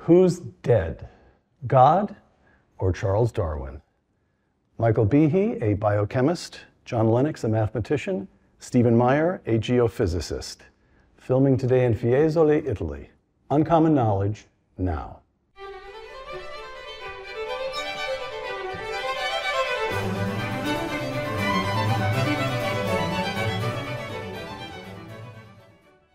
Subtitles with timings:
[0.00, 1.08] Who's dead,
[1.66, 2.16] God
[2.78, 3.82] or Charles Darwin?
[4.78, 10.58] Michael Behe, a biochemist, John Lennox, a mathematician, Stephen Meyer, a geophysicist.
[11.16, 13.10] Filming today in Fiesole, Italy.
[13.50, 14.46] Uncommon Knowledge,
[14.78, 15.20] now.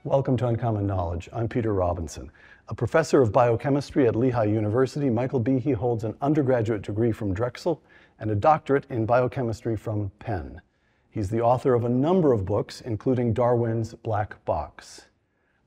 [0.04, 1.30] Welcome to Uncommon Knowledge.
[1.32, 2.30] I'm Peter Robinson.
[2.70, 7.82] A professor of biochemistry at Lehigh University, Michael Behe holds an undergraduate degree from Drexel
[8.20, 10.62] and a doctorate in biochemistry from Penn.
[11.10, 15.08] He's the author of a number of books, including Darwin's Black Box.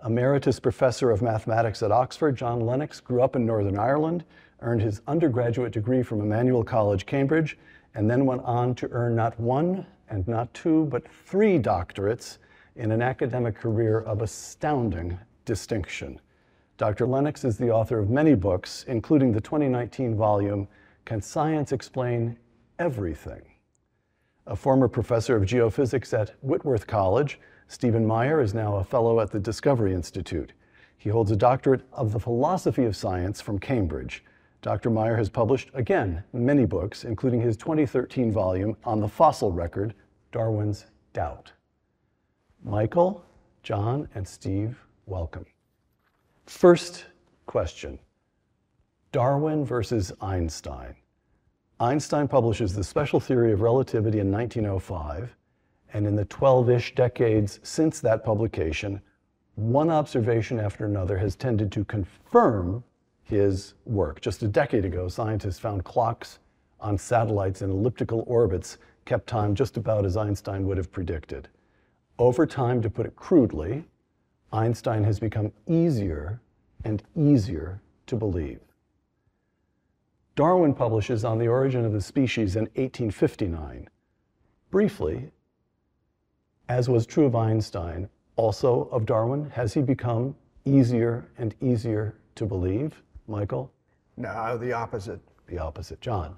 [0.06, 4.24] Emeritus professor of mathematics at Oxford, John Lennox grew up in Northern Ireland,
[4.60, 7.58] earned his undergraduate degree from Emmanuel College, Cambridge,
[7.94, 12.38] and then went on to earn not one and not two, but three doctorates
[12.74, 16.18] in an academic career of astounding distinction.
[16.78, 17.06] Dr.
[17.06, 20.68] Lennox is the author of many books, including the 2019 volume,
[21.06, 22.36] Can Science Explain
[22.78, 23.40] Everything?
[24.46, 29.30] A former professor of geophysics at Whitworth College, Stephen Meyer is now a fellow at
[29.30, 30.52] the Discovery Institute.
[30.98, 34.22] He holds a doctorate of the philosophy of science from Cambridge.
[34.60, 34.90] Dr.
[34.90, 39.94] Meyer has published, again, many books, including his 2013 volume on the fossil record,
[40.30, 41.52] Darwin's Doubt.
[42.62, 43.24] Michael,
[43.62, 45.46] John, and Steve, welcome.
[46.46, 47.06] First
[47.46, 47.98] question
[49.10, 50.94] Darwin versus Einstein.
[51.80, 55.34] Einstein publishes The Special Theory of Relativity in 1905,
[55.92, 59.00] and in the 12 ish decades since that publication,
[59.56, 62.84] one observation after another has tended to confirm
[63.24, 64.20] his work.
[64.20, 66.38] Just a decade ago, scientists found clocks
[66.80, 71.48] on satellites in elliptical orbits kept time just about as Einstein would have predicted.
[72.18, 73.84] Over time, to put it crudely,
[74.52, 76.40] Einstein has become easier
[76.84, 78.60] and easier to believe.
[80.36, 83.88] Darwin publishes On the Origin of the Species in 1859.
[84.70, 85.30] Briefly,
[86.68, 90.34] as was true of Einstein, also of Darwin, has he become
[90.64, 93.02] easier and easier to believe?
[93.28, 93.72] Michael?
[94.16, 95.20] No, the opposite.
[95.46, 96.00] The opposite.
[96.00, 96.36] John?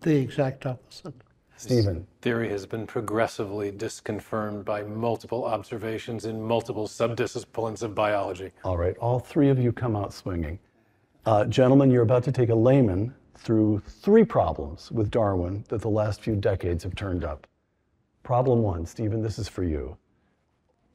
[0.00, 1.14] The exact opposite.
[1.56, 2.06] Stephen?
[2.20, 8.50] Theory has been progressively disconfirmed by multiple observations in multiple subdisciplines of biology.
[8.64, 10.58] All right, all three of you come out swinging.
[11.26, 15.88] Uh, gentlemen, you're about to take a layman through three problems with Darwin that the
[15.88, 17.46] last few decades have turned up.
[18.22, 19.96] Problem one, Stephen, this is for you.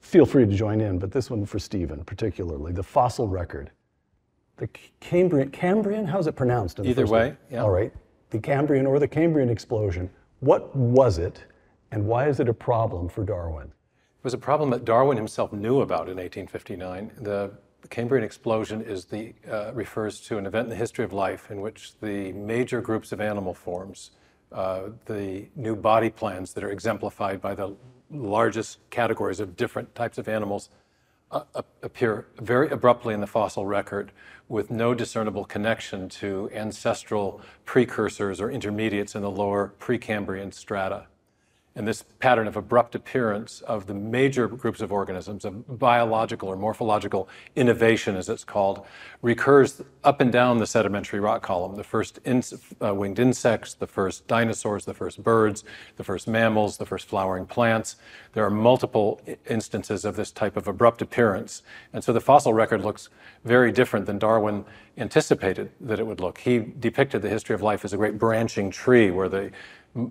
[0.02, 3.72] Feel free to join in, but this one for Stephen particularly the fossil record.
[4.58, 6.80] The Cambrian, Cambrian, how's it pronounced?
[6.80, 7.62] Either way, yeah.
[7.62, 7.94] All right.
[8.30, 10.10] The Cambrian or the Cambrian explosion.
[10.40, 11.44] What was it,
[11.92, 13.68] and why is it a problem for Darwin?
[13.68, 17.12] It was a problem that Darwin himself knew about in 1859.
[17.18, 17.52] The
[17.90, 21.60] Cambrian explosion is the, uh, refers to an event in the history of life in
[21.60, 24.12] which the major groups of animal forms,
[24.54, 27.76] uh, the new body plans that are exemplified by the
[28.10, 30.70] largest categories of different types of animals,
[31.84, 34.12] appear very abruptly in the fossil record
[34.48, 41.06] with no discernible connection to ancestral precursors or intermediates in the lower Precambrian strata.
[41.80, 46.58] And this pattern of abrupt appearance of the major groups of organisms, of biological or
[46.58, 48.86] morphological innovation, as it's called,
[49.22, 51.78] recurs up and down the sedimentary rock column.
[51.78, 52.44] The first in,
[52.84, 55.64] uh, winged insects, the first dinosaurs, the first birds,
[55.96, 57.96] the first mammals, the first flowering plants.
[58.34, 61.64] There are multiple instances of this type of abrupt appearance.
[61.94, 63.08] And so the fossil record looks
[63.46, 64.66] very different than Darwin
[64.98, 66.40] anticipated that it would look.
[66.40, 69.52] He depicted the history of life as a great branching tree where the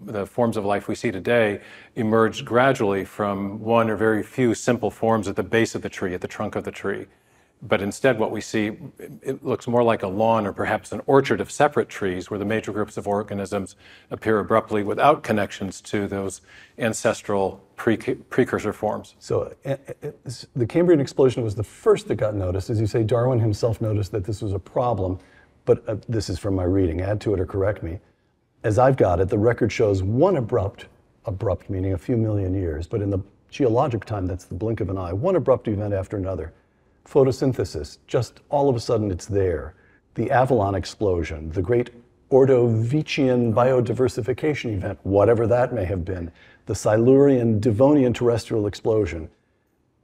[0.05, 1.61] the forms of life we see today
[1.95, 6.15] emerged gradually from one or very few simple forms at the base of the tree,
[6.15, 7.07] at the trunk of the tree.
[7.61, 8.77] But instead, what we see,
[9.21, 12.45] it looks more like a lawn or perhaps an orchard of separate trees where the
[12.45, 13.75] major groups of organisms
[14.13, 16.41] appear abruptly without connections to those
[16.79, 19.17] ancestral pre- precursor forms.
[19.19, 20.11] So uh, uh,
[20.55, 22.71] the Cambrian explosion was the first that got noticed.
[22.71, 25.19] As you say, Darwin himself noticed that this was a problem,
[25.65, 27.99] but uh, this is from my reading, add to it or correct me
[28.69, 30.89] as I've got it, the record shows one abrupt,
[31.25, 33.19] abrupt meaning a few million years, but in the
[33.49, 36.53] geologic time, that's the blink of an eye, one abrupt event after another.
[37.07, 39.75] Photosynthesis, just all of a sudden it's there.
[40.17, 41.93] The Avalon explosion, the great
[42.31, 46.31] Ordovician biodiversification event, whatever that may have been,
[46.67, 49.31] the Silurian Devonian terrestrial explosion.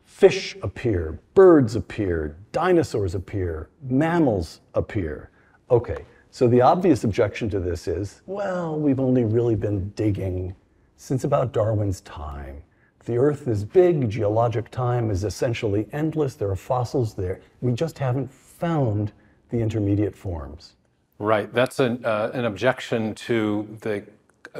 [0.06, 5.28] Fish appear, birds appear, dinosaurs appear, mammals appear.
[5.70, 10.56] Okay, so the obvious objection to this is, well, we've only really been digging
[10.96, 12.60] since about Darwin's time.
[13.04, 17.40] The Earth is big, geologic time is essentially endless, there are fossils there.
[17.60, 19.12] We just haven't found
[19.50, 20.74] the intermediate forms.
[21.20, 21.54] Right.
[21.54, 24.02] That's an, uh, an objection to the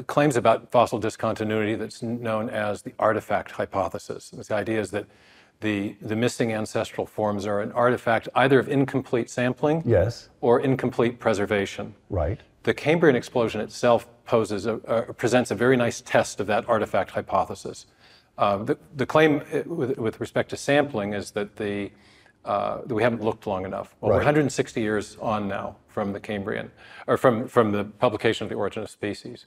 [0.07, 4.31] claims about fossil discontinuity that's known as the artifact hypothesis.
[4.31, 5.07] The idea is that
[5.65, 11.19] the, the missing ancestral forms are an artifact either of incomplete sampling Yes, or incomplete
[11.19, 11.95] preservation.
[12.11, 12.41] right.
[12.65, 17.11] The Cambrian explosion itself poses a, uh, presents a very nice test of that artifact
[17.11, 17.85] hypothesis.
[18.39, 21.91] Uh, the, the claim uh, with, with respect to sampling is that, the,
[22.47, 23.95] uh, that we haven't looked long enough.
[24.01, 26.71] Well, we're 160 years on now from the Cambrian,
[27.07, 29.45] or from, from the publication of The Origin of Species.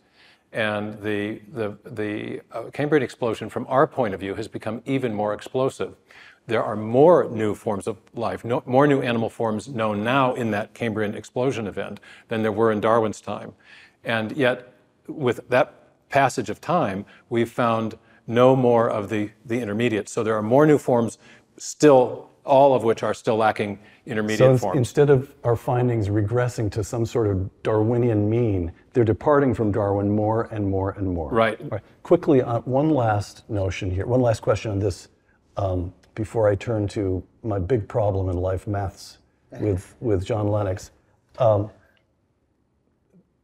[0.58, 5.14] And the, the, the uh, Cambrian explosion, from our point of view, has become even
[5.14, 5.96] more explosive.
[6.48, 10.50] There are more new forms of life, no, more new animal forms known now in
[10.52, 12.00] that Cambrian explosion event
[12.30, 13.54] than there were in Darwin's time.
[14.04, 14.74] And yet,
[15.08, 15.76] with that
[16.10, 20.10] passage of time, we've found no more of the, the intermediate.
[20.10, 21.20] So there are more new forms
[21.58, 24.78] still, all of which are still lacking intermediate So ins- forms.
[24.78, 30.10] instead of our findings regressing to some sort of Darwinian mean, they're departing from Darwin
[30.10, 31.30] more and more and more.
[31.30, 31.60] Right.
[31.62, 31.82] All right.
[32.04, 35.10] Quickly, uh, one last notion here, one last question on this
[35.58, 39.18] um, before I turn to my big problem in life, maths,
[39.60, 40.92] with, with John Lennox.
[41.38, 41.70] Um,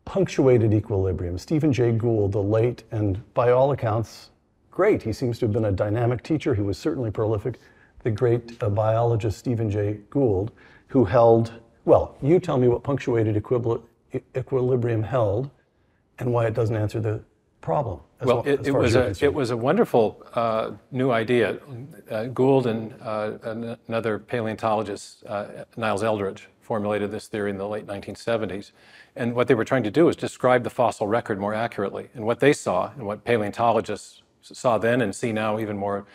[0.05, 1.37] punctuated equilibrium.
[1.37, 4.31] Stephen Jay Gould, the late and by all accounts,
[4.71, 5.01] great.
[5.03, 6.53] He seems to have been a dynamic teacher.
[6.55, 7.59] He was certainly prolific.
[8.03, 10.51] The great uh, biologist Stephen Jay Gould,
[10.87, 11.53] who held,
[11.85, 13.81] well, you tell me what punctuated equibli-
[14.35, 15.49] equilibrium held
[16.19, 17.23] and why it doesn't answer the
[17.61, 18.01] problem.
[18.19, 19.23] as Well, as it, was a concerned.
[19.23, 21.59] it was a wonderful uh, new idea.
[22.11, 25.45] Uh, Gould and uh, an- another paleontologist, uh,
[25.77, 28.71] Niles Eldredge, formulated this theory in the late 1970s.
[29.15, 32.09] And what they were trying to do is describe the fossil record more accurately.
[32.13, 36.05] And what they saw, and what paleontologists saw then and see now even more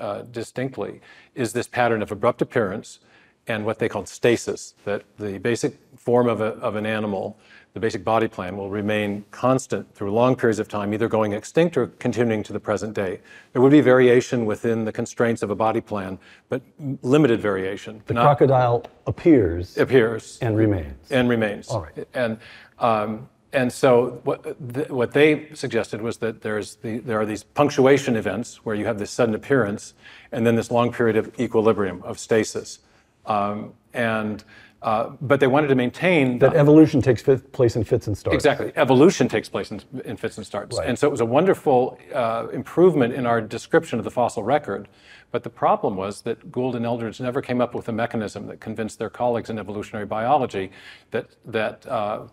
[0.00, 1.00] uh, distinctly,
[1.34, 3.00] is this pattern of abrupt appearance
[3.48, 7.38] and what they called stasis, that the basic form of, a, of an animal,
[7.74, 11.76] the basic body plan, will remain constant through long periods of time, either going extinct
[11.76, 13.20] or continuing to the present day.
[13.52, 16.18] There would be variation within the constraints of a body plan,
[16.48, 16.60] but
[17.02, 18.02] limited variation.
[18.06, 21.10] the not crocodile appears appears and remains.
[21.12, 21.68] and remains.
[21.68, 22.08] All right.
[22.14, 22.38] And
[22.80, 24.44] um, and so what
[24.74, 28.84] th- what they suggested was that there's the, there are these punctuation events where you
[28.84, 29.94] have this sudden appearance,
[30.30, 32.80] and then this long period of equilibrium of stasis,
[33.24, 34.44] um, and
[34.82, 38.34] uh, but they wanted to maintain that evolution takes fit, place in fits and starts.
[38.34, 38.72] Exactly.
[38.76, 40.76] Evolution takes place in, in fits and starts.
[40.76, 40.88] Right.
[40.88, 44.86] And so it was a wonderful uh, improvement in our description of the fossil record.
[45.32, 48.60] But the problem was that Gould and Eldredge never came up with a mechanism that
[48.60, 50.70] convinced their colleagues in evolutionary biology
[51.10, 52.26] that, that, uh,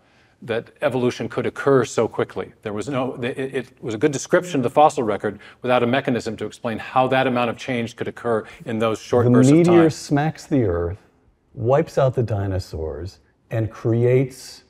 [0.43, 2.53] that evolution could occur so quickly.
[2.61, 5.87] There was no, it, it was a good description of the fossil record without a
[5.87, 9.51] mechanism to explain how that amount of change could occur in those short The bursts
[9.51, 10.97] of meteor smacks the earth,
[11.53, 13.19] wipes out the dinosaurs,
[13.51, 14.62] and creates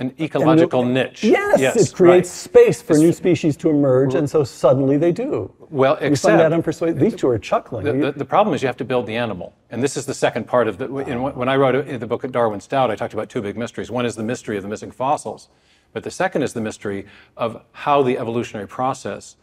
[0.00, 1.22] An ecological niche.
[1.22, 5.52] Yes, yes, it creates space for new species to emerge, and so suddenly they do.
[5.70, 6.98] Well, You except find that unpersuasive.
[6.98, 7.84] These two are chuckling.
[7.84, 9.54] The, the, the problem is you have to build the animal.
[9.70, 10.86] And this is the second part of the.
[10.96, 13.56] In, when I wrote in the book at Darwin's Doubt, I talked about two big
[13.56, 13.88] mysteries.
[13.88, 15.48] One is the mystery of the missing fossils,
[15.92, 17.06] but the second is the mystery
[17.36, 19.36] of how the evolutionary process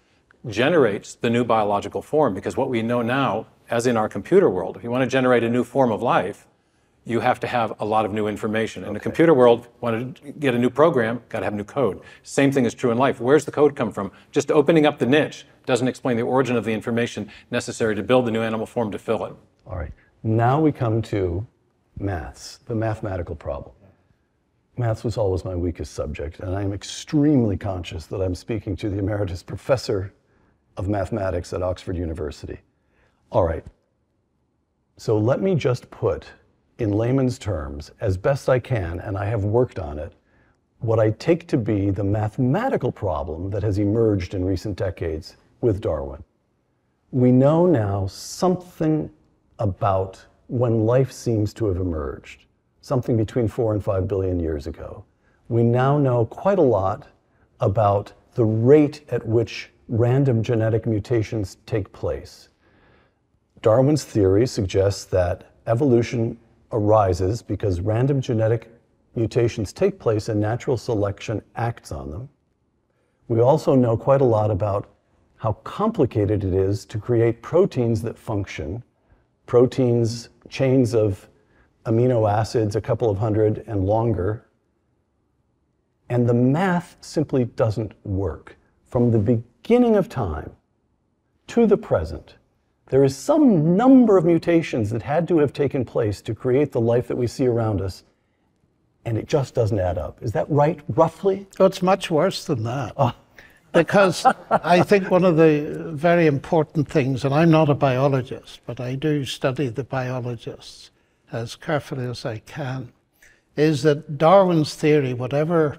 [0.50, 2.34] generates the new biological form.
[2.34, 5.46] Because what we know now, as in our computer world, if you want to generate
[5.46, 6.46] a new form of life,
[7.06, 8.84] you have to have a lot of new information.
[8.84, 12.02] In the computer world, want to get a new program, got to have new code.
[12.24, 13.20] Same thing is true in life.
[13.20, 14.12] Where's the code come from?
[14.32, 18.26] Just opening up the niche doesn't explain the origin of the information necessary to build
[18.26, 19.34] the new animal form to fill it.
[19.66, 19.92] All right.
[20.24, 21.46] Now we come to
[21.98, 23.76] maths, the mathematical problem.
[24.78, 28.90] Maths was always my weakest subject, and I am extremely conscious that I'm speaking to
[28.90, 30.14] the emeritus professor
[30.78, 32.60] of mathematics at Oxford University.
[33.32, 33.66] All right.
[34.98, 36.28] So let me just put
[36.82, 40.14] in layman's terms, as best I can, and I have worked on it,
[40.80, 45.82] what I take to be the mathematical problem that has emerged in recent decades with
[45.82, 46.24] Darwin
[47.12, 49.10] we know now something
[49.60, 52.46] about when life seems to have emerged,
[52.80, 55.04] something between four and five billion years ago.
[55.50, 57.08] We now know quite a lot
[57.60, 62.48] about the rate at which random genetic mutations take place.
[63.62, 66.38] Darwin's theory suggests that evolution
[66.72, 68.72] arises because random genetic
[69.16, 72.30] mutations take place and natural selection acts on them.
[73.28, 74.90] We also know quite a lot about
[75.38, 78.84] how complicated it is to create proteins that function,
[79.46, 81.28] proteins, chains of
[81.86, 84.46] amino acids, a couple of hundred and longer.
[86.10, 88.58] And the math simply doesn't work.
[88.86, 90.52] From the beginning of time
[91.48, 92.36] to the present,
[92.92, 96.82] there is some number of mutations that had to have taken place to create the
[96.82, 98.04] life that we see around us,
[99.06, 100.22] and it just doesn't add up.
[100.22, 101.48] Is that right, roughly?
[101.58, 103.16] Oh, it's much worse than that.
[103.72, 108.82] Because I think one of the very important things, and I'm not a biologist, but
[108.82, 110.92] I do study the biologists
[111.32, 112.92] as carefully as I can,
[113.56, 115.78] is that Darwin's theory, whatever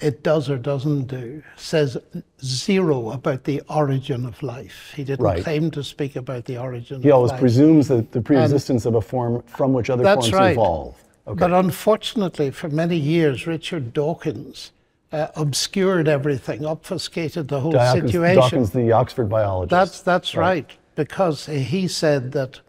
[0.00, 1.96] it does or doesn't do, says
[2.42, 4.92] zero about the origin of life.
[4.94, 5.42] He didn't Right.
[5.42, 7.40] claim to speak about the origin He of always life.
[7.40, 10.52] presumes that the preexistence of a form from which other forms right.
[10.52, 10.94] evolve.
[11.26, 11.38] Okay.
[11.40, 14.70] But unfortunately, for many years, Richard Dawkins
[15.12, 18.40] uh, obscured everything, obfuscated the whole Dawkins, situation.
[18.40, 19.70] Dawkins, the Oxford biologist.
[19.70, 20.70] That's that's right.
[20.94, 22.60] because he said that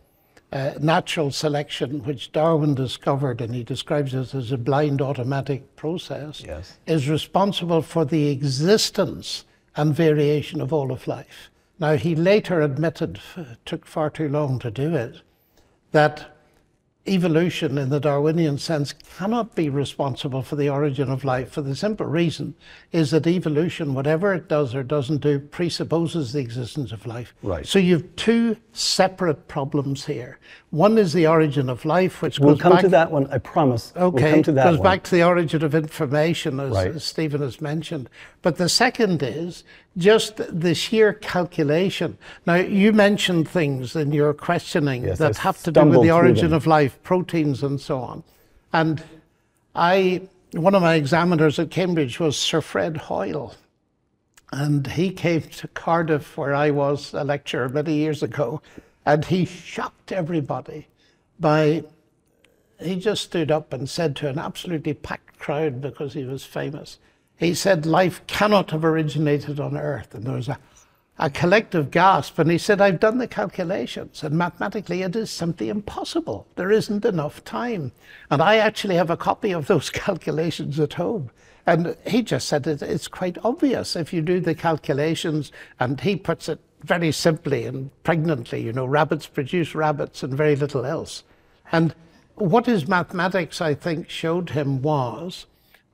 [0.51, 6.41] uh, natural selection, which Darwin discovered, and he describes it as a blind automatic process,
[6.45, 6.77] Yes.
[6.87, 11.51] is responsible for the existence and variation of all of life.
[11.79, 13.19] Now, he later admitted,
[13.65, 15.21] took far too long to do it,
[15.91, 16.35] that
[17.09, 21.75] evolution in the Darwinian sense cannot be responsible for the origin of life for the
[21.75, 22.55] simple reason
[22.91, 27.33] is that evolution, whatever it does or doesn't do, presupposes the existence of life.
[27.43, 27.65] Right.
[27.65, 30.39] So you have two separate problems here.
[30.71, 33.39] One is the origin of life, which We'll goes come back to that one, I
[33.39, 33.91] promise.
[33.95, 34.83] Okay, We'll come to that goes one.
[34.83, 36.87] back to the origin of information, as, Right.
[36.95, 38.07] as Stephen has mentioned.
[38.43, 39.63] But the second is
[39.97, 42.19] just the sheer calculation.
[42.45, 46.11] Now, you mentioned things in your questioning Yes, that I have to do with the
[46.11, 48.23] origin of life, proteins, and so on.
[48.71, 49.01] And
[49.75, 50.21] I,
[50.51, 53.55] one of my examiners at Cambridge was Sir Fred Hoyle.
[54.51, 58.61] And he came to Cardiff, where I was a lecturer many years ago,
[59.09, 60.87] and he shocked everybody
[61.39, 61.83] by
[62.79, 66.99] he just stood up and said to an absolutely packed crowd because he was famous,
[67.35, 70.13] he said, Life cannot have originated on Earth.
[70.13, 70.59] And there was a,
[71.17, 72.37] a collective gasp.
[72.37, 76.47] And he said, I've done the calculations, and mathematically it is simply impossible.
[76.55, 77.91] There isn't enough time.
[78.29, 81.31] And I actually have a copy of those calculations at home.
[81.65, 86.15] And he just said it, it's quite obvious if you do the calculations, and he
[86.15, 91.23] puts it very simply and pregnantly, you know, rabbits produce rabbits and very little else.
[91.71, 91.93] And
[92.35, 95.45] what his mathematics, I think, showed him was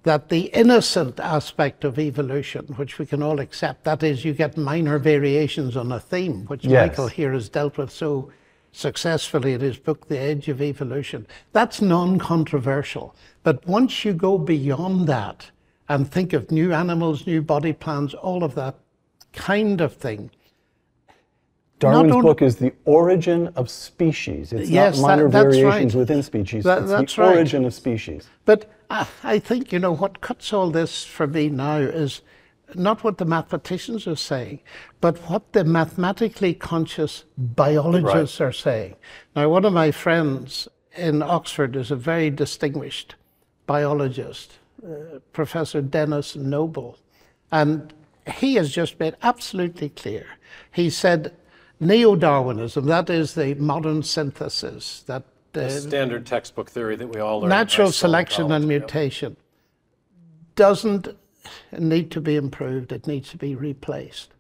[0.04, 4.56] that the innocent aspect of evolution, which we can all accept, that is, you get
[4.56, 6.90] minor variations on a theme, which Yes.
[6.90, 8.32] Michael here has dealt with so
[8.72, 13.16] successfully in his book, The Edge of Evolution, that's non controversial.
[13.42, 15.50] But once you go beyond that
[15.90, 18.76] and think of new animals, new body plans, all of that
[19.34, 20.30] kind of thing,
[21.80, 24.54] Darwin's only- book is the origin of species.
[24.54, 26.00] It's Yes, not minor that's variations right.
[26.00, 26.64] within species.
[26.64, 27.36] That- it's that's the right.
[27.36, 28.28] origin of species.
[28.46, 32.22] But I I think, you know, what cuts all this for me now is
[32.74, 34.60] not what the mathematicians are saying,
[35.02, 38.96] but what the mathematically conscious biologists are saying.
[39.36, 43.16] Now, one of my friends in Oxford is a very distinguished
[43.68, 44.54] biologist,
[44.84, 46.98] uh, Professor Denis Noble.
[47.52, 47.94] And
[48.42, 50.26] he has just made absolutely clear.
[50.72, 51.34] He said,
[51.80, 55.24] Neo Darwinism, that is the modern synthesis, that
[55.56, 57.50] uh, Standard textbook theory that we all learn.
[57.50, 59.38] natural selection and mutation
[60.56, 61.10] doesn't
[61.78, 64.32] need to be improved, it needs to be replaced.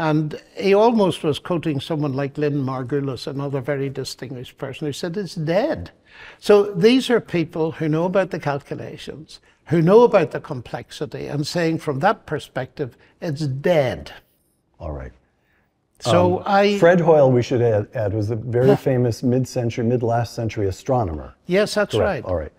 [0.00, 5.16] And he almost was quoting someone like Lynn Margulis, another very distinguished person, who said
[5.16, 5.90] it's dead.
[6.38, 11.44] So these are people who know about the calculations, who know about the complexity, and
[11.44, 14.12] saying from that perspective, it's dead.
[14.78, 15.12] All right.
[16.00, 16.74] So I.
[16.74, 21.34] Um, Fred Hoyle, we should add, add was a very famous mid-century, mid-last century astronomer.
[21.46, 22.24] yes, that's Correct.
[22.24, 22.30] right.
[22.30, 22.52] All right.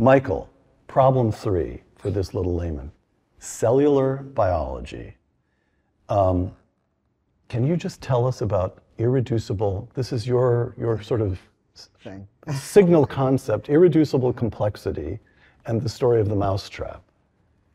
[0.00, 0.48] Michael,
[0.88, 2.90] problem three for this little layman
[3.38, 5.14] cellular biology.
[6.08, 6.52] Um,
[7.48, 9.88] can you just tell us about irreducible?
[9.94, 11.38] This is your, your sort of
[12.02, 12.26] Thing.
[12.54, 15.18] signal concept, irreducible complexity,
[15.66, 17.02] and the story of the mousetrap.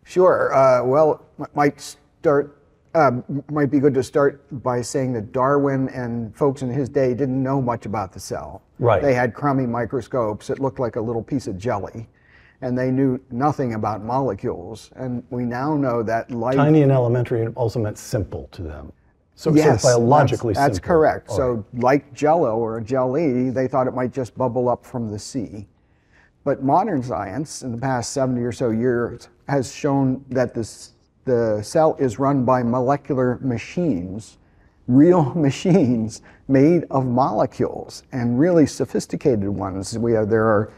[0.04, 0.54] Sure.
[0.54, 2.58] Uh, well, m- might start.
[2.94, 7.14] Uh, might be good to start by saying that Darwin and folks in his day
[7.14, 8.62] didn't know much about the cell.
[8.80, 9.02] Right.
[9.02, 12.10] They had crummy microscopes that looked like a little piece of jelly,
[12.62, 14.92] and they knew nothing about molecules.
[14.98, 16.56] And we now know that life.
[16.56, 18.92] Tiny and elementary also meant simple to them.
[19.36, 21.30] So, yes, of biologically that's, that's correct.
[21.30, 25.10] All so, like Jello or a jelly, they thought it might just bubble up from
[25.10, 25.68] the sea.
[26.44, 30.94] But modern science, in the past 70 or so years, has shown that this,
[31.26, 34.38] the cell is run by molecular machines,
[34.88, 39.98] real machines made of molecules, and really sophisticated ones.
[39.98, 40.74] We have, there are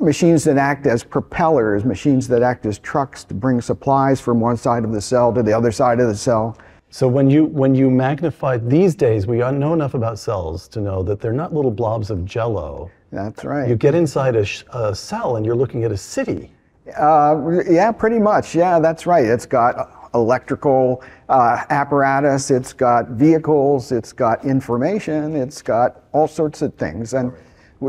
[0.00, 4.56] machines that act as propellers, machines that act as trucks to bring supplies from one
[4.56, 6.56] side of the cell to the other side of the cell.
[6.90, 11.02] So when you when you magnify these days, we know enough about cells to know
[11.04, 12.90] that they're not little blobs of jello.
[13.10, 13.66] That's right.
[13.68, 16.52] You get inside a, a cell and you're looking at a city.
[16.86, 18.54] Uh, yeah, pretty much.
[18.54, 19.24] Yeah, that's right.
[19.24, 26.60] It's got electrical uh, apparatus, it's got vehicles, it's got information, it's got all sorts
[26.60, 27.14] of things.
[27.14, 27.32] And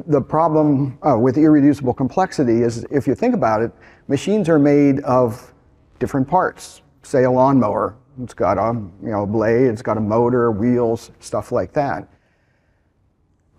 [0.07, 3.71] the problem uh, with irreducible complexity is if you think about it,
[4.07, 5.53] machines are made of
[5.99, 6.81] different parts.
[7.03, 8.73] Say a lawnmower, it's got a
[9.03, 12.07] you know blade, it's got a motor, wheels, stuff like that.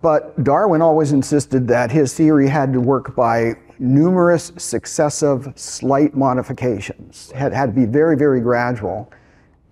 [0.01, 7.31] But Darwin always insisted that his theory had to work by numerous successive slight modifications.
[7.31, 9.11] Had, had to be very, very gradual.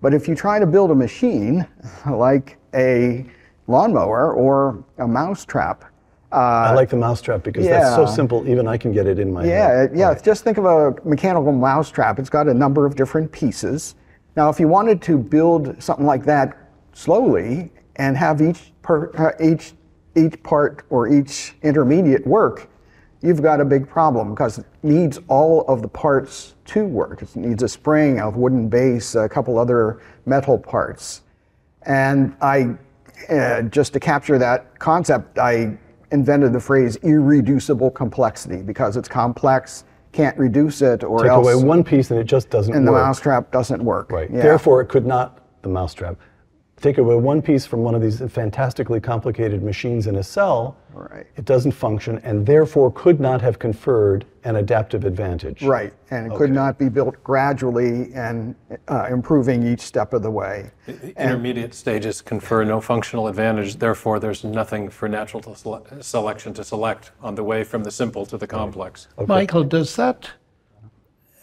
[0.00, 1.66] But if you try to build a machine
[2.10, 3.24] like a
[3.66, 5.84] lawnmower or a mousetrap,
[6.34, 9.32] uh, I like the mousetrap because that's so simple, even I can get it in
[9.32, 9.90] my yeah, head.
[9.94, 10.18] yeah.
[10.20, 12.18] Just think of a mechanical mousetrap.
[12.18, 13.94] It's got a number of different pieces.
[14.36, 19.30] Now, if you wanted to build something like that slowly and have each per, uh,
[19.40, 19.74] each
[20.16, 22.68] each part or each intermediate work,
[23.24, 27.22] you've got a big problem because it needs all of the parts to work.
[27.22, 31.22] It needs a spring, a wooden base, a couple other metal parts.
[31.82, 32.76] And I,
[33.30, 35.76] uh, just to capture that concept, I
[36.10, 41.64] invented the phrase irreducible complexity because it's complex, can't reduce it, or Take else away
[41.64, 42.78] one piece and it just doesn't work.
[42.78, 44.12] and the mousetrap doesn't work.
[44.12, 44.30] Right.
[44.30, 44.42] Yeah.
[44.42, 46.16] Therefore, it could not, the mousetrap,
[46.84, 50.76] take away one piece from one of these fantastically complicated machines in a cell.
[50.92, 51.26] Right.
[51.36, 55.62] It doesn't function and therefore could not have conferred an adaptive advantage.
[55.62, 58.54] Right, and it could not be built gradually and
[58.88, 60.70] uh, improving each step of the way.
[60.86, 66.52] The intermediate stages confer no functional advantage, therefore there's nothing for natural to sele- selection
[66.54, 69.08] to select on the way from the simple to the complex.
[69.26, 70.30] Michael, does that?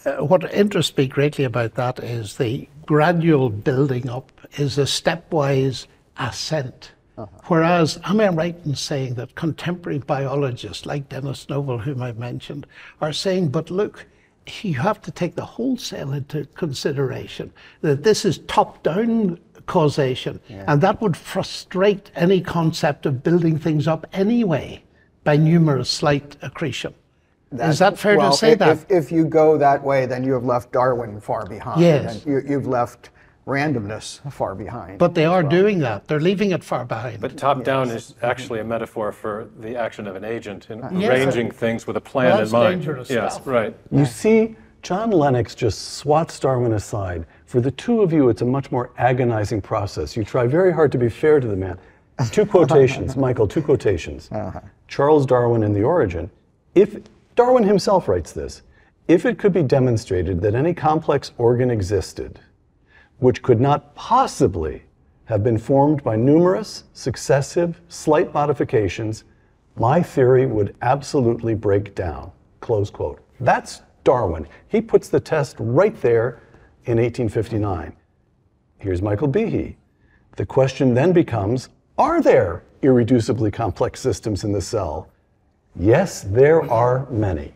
[0.06, 5.88] Uh, what interests me greatly about that is the gradual building up is a stepwise
[6.18, 6.92] ascent.
[7.18, 7.28] Uh-huh.
[7.48, 12.66] Whereas, am I right in saying that contemporary biologists like Denis Noble, whom I mentioned,
[13.02, 14.06] are saying, but look,
[14.62, 20.40] you have to take the whole cell into consideration, that this is top down causation,
[20.50, 24.84] and that would frustrate any concept of building things up anyway
[25.24, 26.94] by numerous slight accretion.
[27.52, 28.78] Is that fair well, to say if, that?
[28.78, 31.82] If, if you go that way, then you have left Darwin far behind.
[31.82, 32.16] Yes.
[32.16, 33.11] And you, you've left
[33.48, 35.00] randomness far behind.
[35.00, 36.08] But they are doing that.
[36.08, 37.20] They're leaving it far behind.
[37.22, 41.10] But top down is actually a metaphor for the action of an agent in Yes.
[41.10, 42.82] arranging things with a plan Well, in that's mind.
[42.82, 43.48] dangerous yes, stuff.
[43.48, 43.76] right.
[43.92, 47.26] You see, John Lennox just swats Darwin aside.
[47.46, 50.16] For the two of you, it's a much more agonizing process.
[50.16, 51.78] You try very hard to be fair to the man.
[52.32, 54.30] Two quotations, Michael, two quotations.
[54.32, 54.60] Uh-huh.
[54.88, 56.30] Charles Darwin in The Origin.
[56.76, 57.00] If
[57.36, 58.62] Darwin himself writes this,
[59.08, 62.40] if it could be demonstrated that any complex organ existed,
[63.22, 64.82] which could not possibly
[65.26, 69.26] have been formed by numerous, successive, slight modifications,
[69.76, 72.32] my theory would absolutely break down.
[72.62, 73.22] Close quote.
[73.40, 74.48] That's Darwin.
[74.68, 76.42] He puts the test right there
[76.86, 77.94] in 1859.
[78.80, 79.76] Here's Michael Behe.
[80.36, 85.10] The question then becomes Are there irreducibly complex systems in the cell?
[85.76, 87.54] Yes, there are many.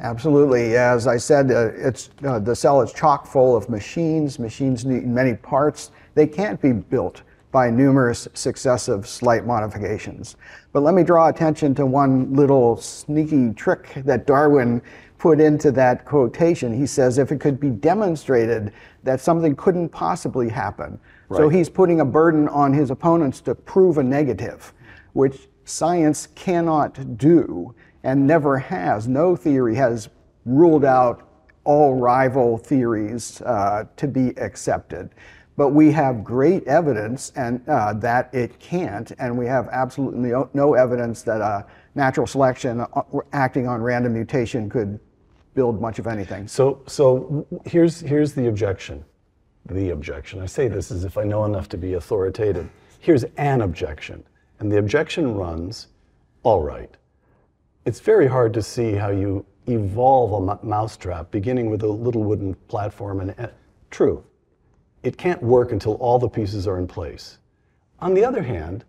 [0.00, 0.76] Absolutely.
[0.76, 4.38] As I said, uh, it's, uh, the cell is chock full of machines.
[4.38, 5.90] Machines need many parts.
[6.14, 10.36] They can't be built by numerous successive slight modifications.
[10.72, 14.82] But let me draw attention to one little sneaky trick that Darwin
[15.16, 16.72] put into that quotation.
[16.72, 21.00] He says, if it could be demonstrated that something couldn't possibly happen.
[21.34, 24.72] So he's putting a burden on his opponents to prove a negative,
[25.12, 29.08] which science cannot do and never has.
[29.08, 30.08] No theory has
[30.44, 31.28] ruled out
[31.64, 35.10] all rival theories uh, to be accepted.
[35.56, 40.74] But we have great evidence and uh, that it can't, and we have absolutely no,
[40.74, 41.64] evidence that uh,
[41.96, 45.00] natural selection uh, acting on random mutation could
[45.54, 46.46] build much of anything.
[46.46, 49.04] So, so here's, here's the objection.
[49.66, 50.40] The objection.
[50.40, 52.70] I say this as if I know enough to be authoritative.
[53.00, 54.24] Here's an objection.
[54.60, 55.88] And the objection runs
[56.44, 56.96] all right.
[57.88, 62.54] It's very hard to see how you evolve a mousetrap beginning with a little wooden
[62.68, 63.20] platform.
[63.20, 63.46] And uh,
[63.88, 64.22] true,
[65.02, 67.38] it can't work until all the pieces are in place.
[68.00, 68.84] On the other hand,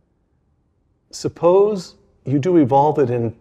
[1.11, 3.33] suppose you do evolve it in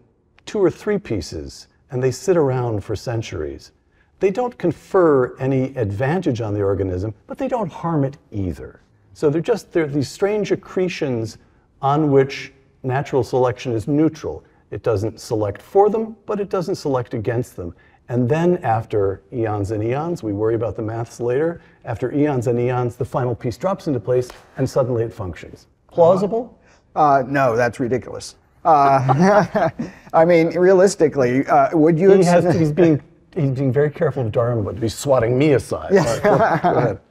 [0.45, 3.73] two or three pieces and they sit around for centuries.
[4.21, 8.79] They don't confer any advantage on the organism, but they don't harm it either.
[9.13, 11.37] So they're just they're these strange accretions
[11.81, 14.45] on which natural selection is neutral.
[14.71, 17.73] It doesn't select for them, but it doesn't select against them.
[18.07, 22.59] And then after eons and eons, we worry about the maths later, after eons and
[22.59, 25.67] eons, the final piece drops into place and suddenly it functions.
[25.91, 26.59] Plausible?
[26.95, 28.35] Uh, no, that's ridiculous.
[28.65, 29.69] Uh,
[30.13, 32.11] I mean, realistically, uh, would you?
[32.11, 33.01] He has, he's, being,
[33.35, 35.95] he's being very careful of Darwin, but he's swatting me aside.
[35.95, 36.37] All right, go-
[36.73, 36.99] go ahead.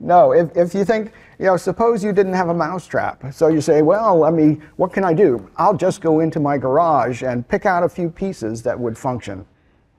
[0.00, 1.12] No, if, if you think,
[1.44, 3.22] you know, suppose you didn't have a mousetrap.
[3.34, 5.46] So you say, well, let me, what can I do?
[5.58, 9.44] I'll just go into my garage and pick out a few pieces that would function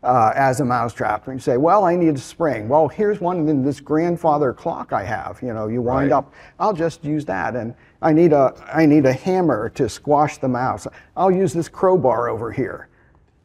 [0.01, 1.27] uh, as a mousetrap.
[1.27, 2.67] And you say, well, I need a spring.
[2.67, 5.39] Well, here's one in this grandfather clock I have.
[5.43, 6.17] You know, you wind Right.
[6.17, 7.55] up, I'll just use that.
[7.55, 10.87] And I need a, I need a hammer to squash the mouse.
[11.15, 12.87] I'll use this crowbar over here.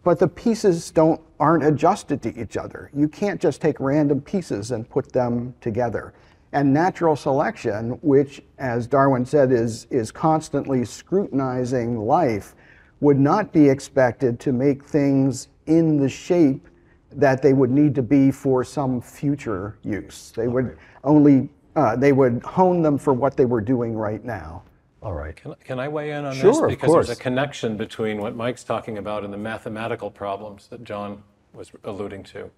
[0.04, 2.90] But the pieces don't, aren't adjusted to each other.
[2.94, 6.14] You can't just take random pieces and put them together.
[6.52, 12.56] And natural selection, which, as Darwin said, is, is constantly scrutinizing life,
[13.00, 16.68] would not be expected to make things in the shape
[17.12, 20.32] that they would need to be for some future use.
[20.34, 24.62] They would only, uh, they would hone them for what they were doing right now.
[25.02, 25.34] All right.
[25.34, 26.60] Can, can I weigh in on Sure, this?
[26.60, 30.84] of Because there's a connection between what Mike's talking about and the mathematical problems that
[30.84, 31.22] John
[31.54, 32.50] was alluding to.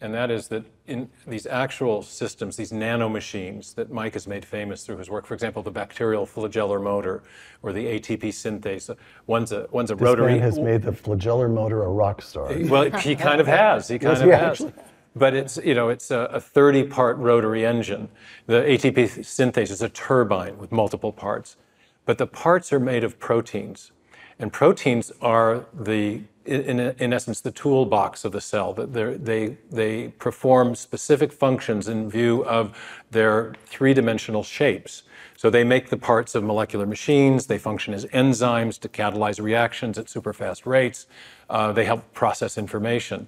[0.00, 4.84] And that is that in these actual systems, these nanomachines that Mike has made famous
[4.84, 7.22] through his work, for example, the bacterial flagellar motor
[7.62, 8.94] or the ATP synthase,
[9.26, 10.32] one's a, one's a This rotary.
[10.32, 12.52] man has made the flagellar motor a rock star.
[12.64, 13.88] Well, he kind of has.
[13.88, 14.42] He kind Yes, of he has.
[14.42, 14.72] actually-
[15.16, 18.08] But it's you know it's a 30 part rotary engine.
[18.46, 21.56] The ATP synthase is a turbine with multiple parts,
[22.04, 23.92] but the parts are made of proteins,
[24.40, 28.72] and proteins are the in, in essence the toolbox of the cell.
[28.72, 32.76] That they they perform specific functions in view of
[33.10, 35.02] their three dimensional shapes.
[35.36, 37.46] So they make the parts of molecular machines.
[37.46, 41.06] They function as enzymes to catalyze reactions at super fast rates.
[41.50, 43.26] Uh, they help process information.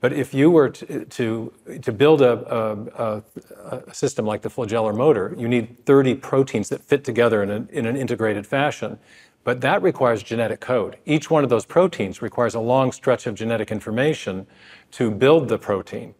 [0.00, 3.22] But if you were to, to, to build a, a,
[3.88, 7.66] a, system like the flagellar motor, you need 30 proteins that fit together in, a,
[7.70, 8.98] in an integrated fashion.
[9.46, 10.96] But that requires genetic code.
[11.06, 14.48] Each one of those proteins requires a long stretch of genetic information
[14.90, 16.16] to build the protein.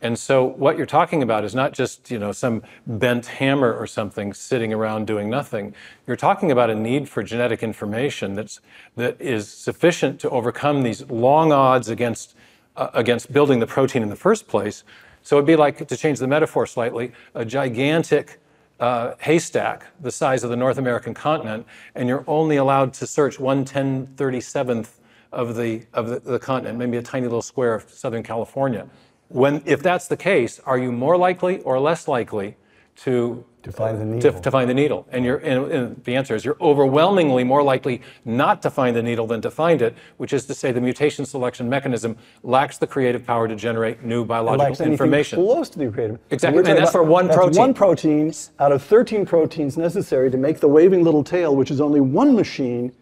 [0.00, 3.88] And so what you're talking about is not just, you know, some bent hammer or
[3.88, 5.74] something sitting around doing nothing.
[6.06, 8.60] You're talking about a need for genetic information that's
[8.94, 12.36] that is sufficient to overcome these long odds against
[12.76, 14.84] uh, against building the protein in the first place.
[15.24, 18.38] So it'd be like to change the metaphor slightly, a gigantic
[18.80, 23.40] uh, haystack the size of the North American continent, and you're only allowed to search
[23.40, 25.00] one ten thirty seventh
[25.32, 28.88] of the of the, the continent, maybe a tiny little square of Southern California.
[29.28, 32.56] When, if that's the case, are you more likely or less likely
[33.04, 34.40] to To find the needle.
[34.40, 35.06] to find the needle?
[35.12, 39.02] And, you're, and, and the answer is you're overwhelmingly more likely not to find the
[39.02, 42.86] needle than to find it, which is to say the mutation selection mechanism lacks the
[42.86, 45.38] creative power to generate new biological anything information.
[45.44, 46.18] close to the creative.
[46.30, 47.58] Exactly, we're and that's about- for one that's protein.
[47.58, 51.80] one protein out of 13 proteins necessary to make the waving little tail, which is
[51.80, 52.92] only one machine.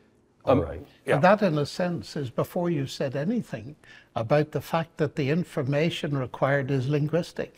[0.44, 0.86] Um, All right.
[1.06, 3.76] And that, in a sense, is before you said anything
[4.14, 7.54] about the fact that the information required is linguistic.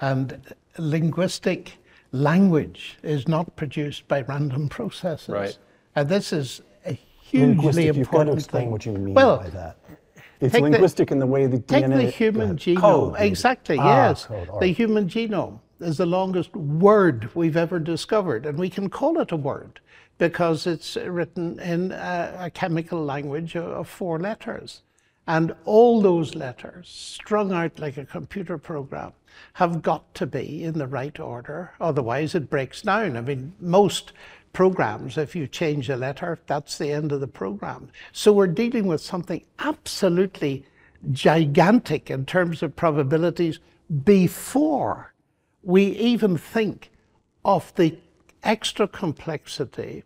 [0.00, 0.40] And
[0.78, 1.78] linguistic
[2.12, 5.28] language is not produced by random processes.
[5.28, 5.58] Right.
[5.94, 8.70] And this is a hugely Linguistic, you've got to important explain thing.
[8.70, 9.78] what you mean well, by that.
[10.40, 12.80] It's take the- linguistic in the way the Take DNA the human Go genome.
[12.80, 14.26] Code, exactly, Ah, yes.
[14.26, 18.88] code, all The human genome is the longest word we've ever discovered, and we can
[18.90, 19.80] call it a word
[20.18, 24.82] because it's written in a, a chemical language of, of four letters.
[25.26, 29.12] And all those letters, strung out like a computer program,
[29.54, 33.16] have got to be in the right order, otherwise it breaks down.
[33.16, 34.12] I mean, most
[34.52, 37.90] programs, if you change a letter, that's the end of the program.
[38.12, 40.64] So we're dealing with something absolutely
[41.12, 43.58] gigantic in terms of probabilities
[44.04, 45.12] before
[45.62, 46.90] we even think
[47.44, 47.98] of the
[48.42, 50.04] extra complexity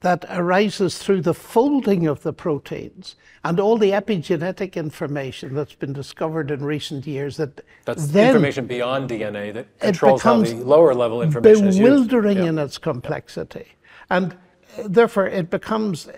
[0.00, 5.92] that arises through the folding of the proteins and all the epigenetic information that's been
[5.92, 10.94] discovered in recent years that That's then information beyond DNA that controls how the lower
[10.94, 11.90] level information is used.
[11.90, 12.44] bewildering Yeah.
[12.46, 13.66] in its complexity.
[14.08, 14.32] And
[14.78, 16.08] uh, therefore, it becomes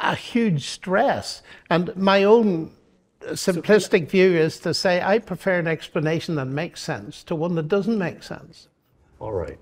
[0.00, 1.42] a huge stress.
[1.68, 2.72] And my own
[3.20, 7.68] simplistic view is to say I prefer an explanation that makes sense to one that
[7.68, 8.68] doesn't make sense.
[9.20, 9.58] All right.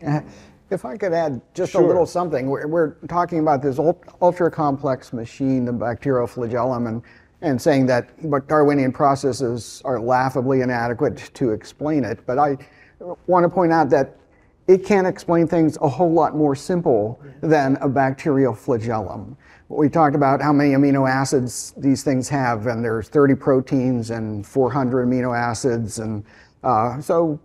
[0.68, 1.82] If I could add just Sure.
[1.82, 7.02] a little something, we're, we're talking about this ultra complex machine, the bacterial flagellum, and,
[7.40, 12.18] and saying that but Darwinian processes are laughably inadequate to explain it.
[12.26, 12.56] But I
[13.26, 14.16] want to point out that
[14.66, 19.36] it can explain things a whole lot more simple than a bacterial flagellum.
[19.68, 24.44] We talked about how many amino acids these things have, and there's 30 proteins and
[24.44, 26.24] 400 amino acids, and
[26.64, 27.38] uh, so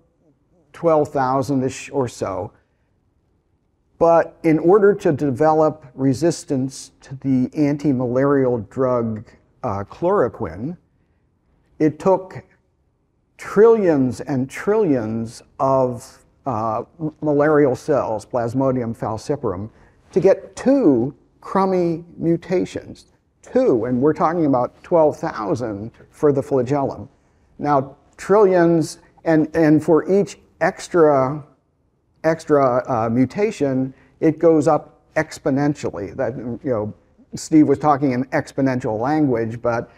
[0.73, 2.51] 12,000-ish or so.
[4.01, 9.29] But in order to develop resistance to the anti-malarial drug
[9.61, 10.75] uh, chloroquine,
[11.77, 12.43] it took
[13.37, 16.81] trillions and trillions of uh,
[17.21, 19.69] malarial cells, Plasmodium falciparum,
[20.13, 23.05] to get two crummy mutations.
[23.43, 27.07] Two, and we're talking about 12,000 for the flagellum.
[27.59, 31.45] Now, trillions, and, and for each extra,
[32.23, 36.15] extra uh, mutation, it goes up exponentially.
[36.15, 36.93] That, you know,
[37.36, 39.89] Steve was talking in exponential language, but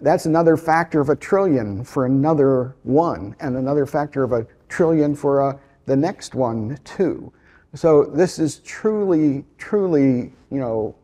[0.00, 5.14] that's another factor of a trillion for another one, and another factor of a trillion
[5.14, 7.32] for a, the next one, too.
[7.74, 10.94] So this is truly, truly, you know,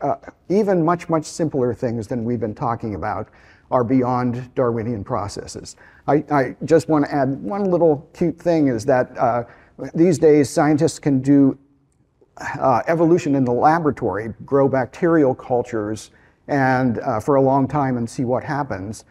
[0.00, 0.16] uh,
[0.48, 3.28] even much, much simpler things than we've been talking about
[3.70, 5.76] are beyond Darwinian processes.
[6.06, 9.44] I, I just want to add one little cute thing is that uh,
[9.94, 11.58] these days scientists can do
[12.58, 16.10] uh, evolution in the laboratory, grow bacterial cultures,
[16.48, 19.04] and uh, for a long time and see what happens.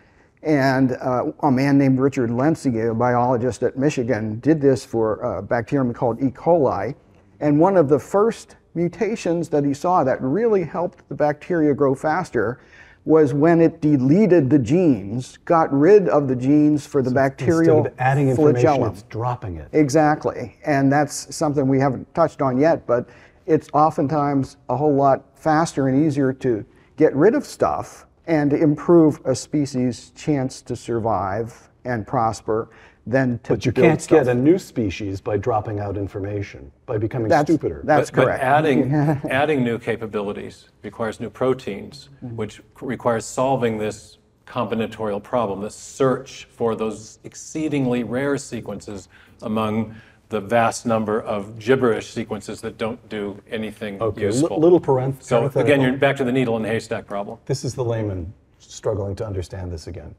[0.43, 5.41] And uh, a man named Richard Lenski, a biologist at Michigan, did this for a
[5.41, 6.29] bacterium called E.
[6.29, 6.95] coli.
[7.39, 11.93] And one of the first mutations that he saw that really helped the bacteria grow
[11.93, 12.59] faster
[13.03, 17.93] was when it deleted the genes, got rid of the genes for the bacterial Instead
[17.93, 18.91] of adding information, flagellum.
[18.91, 19.67] it's dropping it.
[19.73, 20.57] Exactly.
[20.65, 23.09] And that's something we haven't touched on yet, but
[23.47, 26.63] it's oftentimes a whole lot faster and easier to
[26.95, 32.69] get rid of stuff and improve a species' chance to survive and prosper
[33.07, 34.25] than to But you build can't stuff.
[34.25, 37.81] get a new species by dropping out information, by becoming That's- stupider.
[37.83, 38.43] That's But- but correct.
[38.43, 38.93] adding,
[39.29, 42.35] adding new capabilities requires new proteins, Mm-hmm.
[42.35, 49.07] which requires solving this combinatorial problem, this search for those exceedingly rare sequences
[49.41, 49.95] among
[50.29, 54.59] the vast number of gibberish sequences that don't do anything Okay, li- useful.
[54.59, 57.37] little parenth- So again, you're back to the needle in the haystack problem.
[57.45, 60.15] This is the layman struggling to understand this again.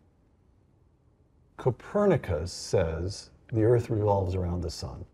[1.62, 5.04] Copernicus says the earth revolves around the sun.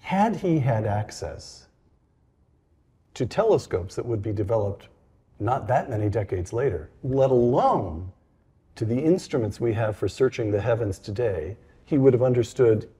[0.00, 1.68] Had he had access
[3.14, 4.88] to telescopes that would be developed
[5.40, 8.12] not that many decades later, let alone
[8.74, 11.56] to the instruments we have for searching the heavens today,
[11.86, 12.90] he would have understood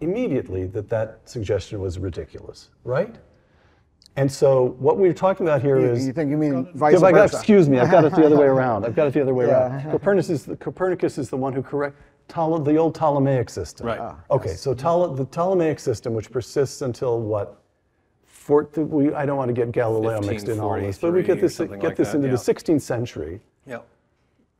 [0.00, 3.16] immediately that that suggestion was ridiculous, right?
[4.16, 7.12] And so what we're talking about here You, is you think you mean vice got,
[7.12, 7.36] versa?
[7.36, 8.86] excuse me, I've got it the other way around.
[8.86, 9.68] I've got it the other way Yeah.
[9.68, 9.90] around.
[9.90, 11.96] Copernicus is the, Copernicus is the one who correct
[12.32, 13.86] Ptole- the old Ptolemaic system.
[13.86, 14.00] Right.
[14.00, 17.58] Ah, okay, so Ptole- the Ptolemaic system, which persists until what?
[18.24, 21.40] Four, we, I don't want to get Galileo mixed in all this, but we get
[21.40, 22.34] this get like this that, into yeah.
[22.34, 23.40] the 16th century.
[23.66, 23.78] Yeah.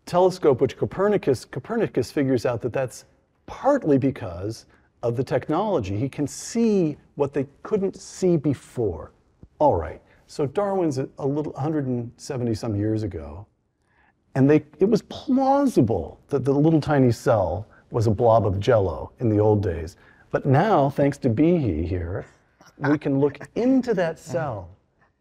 [0.07, 3.07] Telescope, which Copernicus Copernicus figures out that that's
[3.47, 4.67] partly because
[5.03, 5.97] of the technology.
[5.97, 9.11] He can see what they couldn't see before.
[9.59, 10.01] All right.
[10.27, 13.47] So Darwin's a, a little 170 some years ago,
[14.35, 19.13] and they it was plausible that the little tiny cell was a blob of jello
[19.21, 19.97] in the old days.
[20.31, 22.25] But now, thanks to Behe here,
[22.79, 24.71] we can look into that cell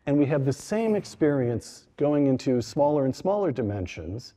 [0.05, 4.33] and we have the same experience going into smaller and smaller dimensions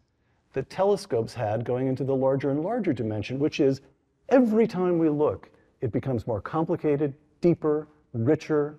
[0.52, 3.80] that telescopes had going into the larger and larger dimension, which is
[4.28, 8.78] every time we look, it becomes more complicated, deeper, richer,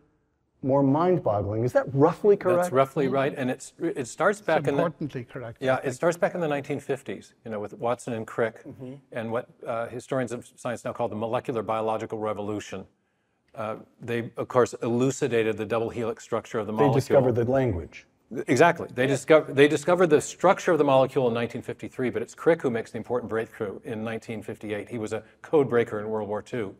[0.62, 1.64] more mind-boggling.
[1.64, 2.64] Is that roughly correct?
[2.64, 5.58] That's roughly right, and it's, it starts back in the, Importantly correct.
[5.62, 8.94] Yeah, it starts back in the 1950s, you know, with Watson and Crick, Mm-hmm.
[9.12, 12.86] and what uh, historians of science now call the molecular biological revolution.
[13.54, 16.94] Uh, they, of course, elucidated the double helix structure of the molecule.
[16.94, 18.06] they discovered the language.
[18.48, 18.90] Exactly.
[18.94, 22.70] They, discover, they discovered the structure of the molecule in 1953, but it's Crick who
[22.72, 24.90] makes the important breakthrough in 1958.
[24.90, 26.72] He was a code breaker in World War II.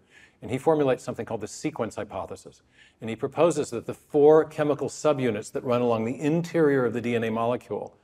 [0.42, 2.62] And he formulates something called the sequence hypothesis.
[3.02, 7.02] And he proposes that the four chemical subunits that run along the interior of the
[7.02, 7.96] DNA molecule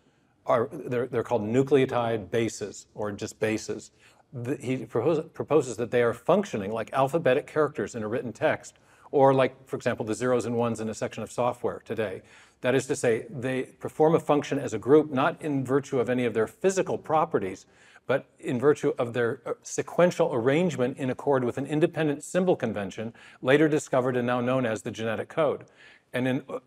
[0.46, 3.92] are they're, they're called nucleotide bases or just bases.
[4.34, 8.76] The- he propose, proposes that they are functioning like alphabetic characters in a written text,
[9.12, 12.22] or like, for example, the zeros and ones in a section of software today.
[12.62, 16.10] That is to say, they perform a function as a group, not in virtue of
[16.10, 17.66] any of their physical properties,
[18.08, 23.14] but in virtue of their uh, sequential arrangement in accord with an independent symbol convention,
[23.42, 25.66] later discovered and now known as the genetic code.
[26.14, 26.60] And in, uh,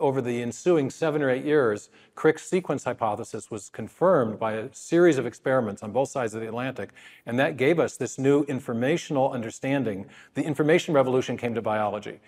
[0.00, 5.18] over the ensuing seven or eight years, Crick's sequence hypothesis was confirmed by a series
[5.18, 6.90] of experiments on both sides of the Atlantic.
[7.26, 10.06] And that gave us this new informational understanding.
[10.34, 12.18] The information revolution came to biology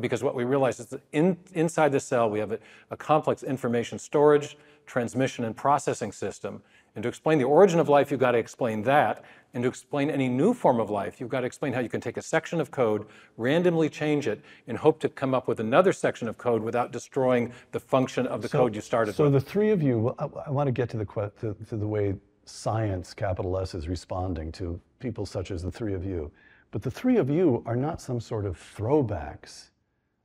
[0.00, 2.58] because what we realized is that in, inside the cell, we have a,
[2.90, 6.62] a complex information storage, transmission, and processing system.
[6.98, 9.24] And to explain the origin of life, you've got to explain that.
[9.54, 12.00] And to explain any new form of life, you've got to explain how you can
[12.00, 13.06] take a section of code,
[13.36, 17.52] randomly change it, and hope to come up with another section of code without destroying
[17.70, 19.32] the function of the code you started so with.
[19.32, 21.04] So the three of you, I, I want to get to the
[21.40, 25.94] to, to the way science, capital S, is responding to people such as the three
[25.94, 26.32] of you.
[26.72, 29.70] But the three of you are not some sort of throwbacks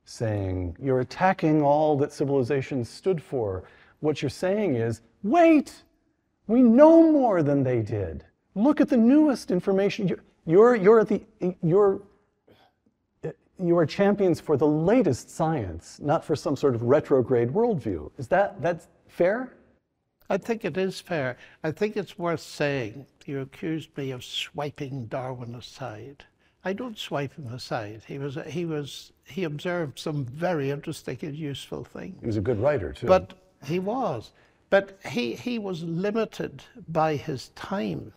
[0.06, 3.62] saying you're attacking all that civilization stood for.
[4.00, 5.84] What you're saying is, wait,
[6.46, 8.24] we know more than they did.
[8.54, 10.08] Look at the newest information.
[10.08, 11.22] You're, you're, you're the,
[11.62, 12.02] you're,
[13.58, 18.10] you are champions for the latest science, not for some sort of retrograde worldview.
[18.18, 19.54] Is that that's fair?
[20.28, 21.36] I think it is fair.
[21.62, 26.24] I think it's worth saying you accused me of swiping Darwin aside.
[26.64, 28.02] I don't swipe him aside.
[28.06, 32.16] He was he was he observed some very interesting and useful things.
[32.20, 33.06] He was a good writer too.
[33.06, 34.32] But he was.
[34.74, 38.12] But he, he was limited by his time.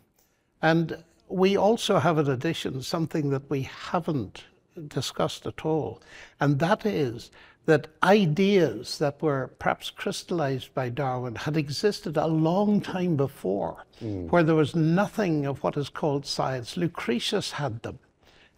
[0.60, 4.46] And we also have in addition something that we haven't
[4.88, 6.02] discussed at all.
[6.40, 7.30] And that is
[7.68, 14.26] that ideas that were perhaps crystallized by Darwin had existed a long time before, hmm.
[14.30, 16.76] where there was nothing of what is called science.
[16.76, 18.00] Lucretius had them.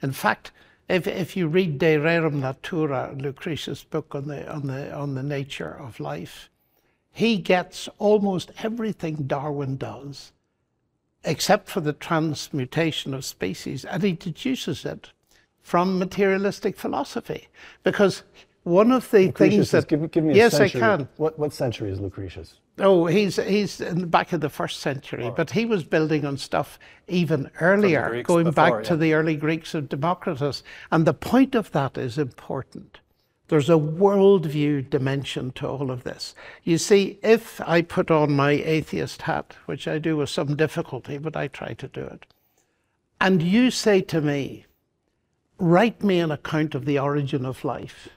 [0.01, 0.53] In fact,
[0.87, 5.23] if, if you read De Rerum Natura, Lucretius' book on the, on, the, on the
[5.37, 6.49] nature of life,
[7.11, 10.31] he gets almost everything Darwin does,
[11.23, 15.11] except for the transmutation of species, and he deduces it
[15.61, 17.47] from materialistic philosophy.
[17.83, 18.23] Because
[18.63, 20.59] one of the Lucretius things is- that give, me- give me a yes.
[20.59, 21.07] I can.
[21.17, 22.55] What, what century is Lucretius?
[22.81, 26.37] Oh, he's he's in the back of the first century, but he was building on
[26.37, 30.63] stuff even earlier, going before, back to the early Greeks of Democritus.
[30.89, 32.99] And the point of that is important.
[33.49, 36.35] There's a worldview dimension to all of this.
[36.63, 41.17] You see, if I put on my atheist hat, which I do with some difficulty,
[41.17, 42.25] but I try to do it,
[43.19, 44.65] and you say to me,
[45.57, 48.09] write me an account of the origin of life,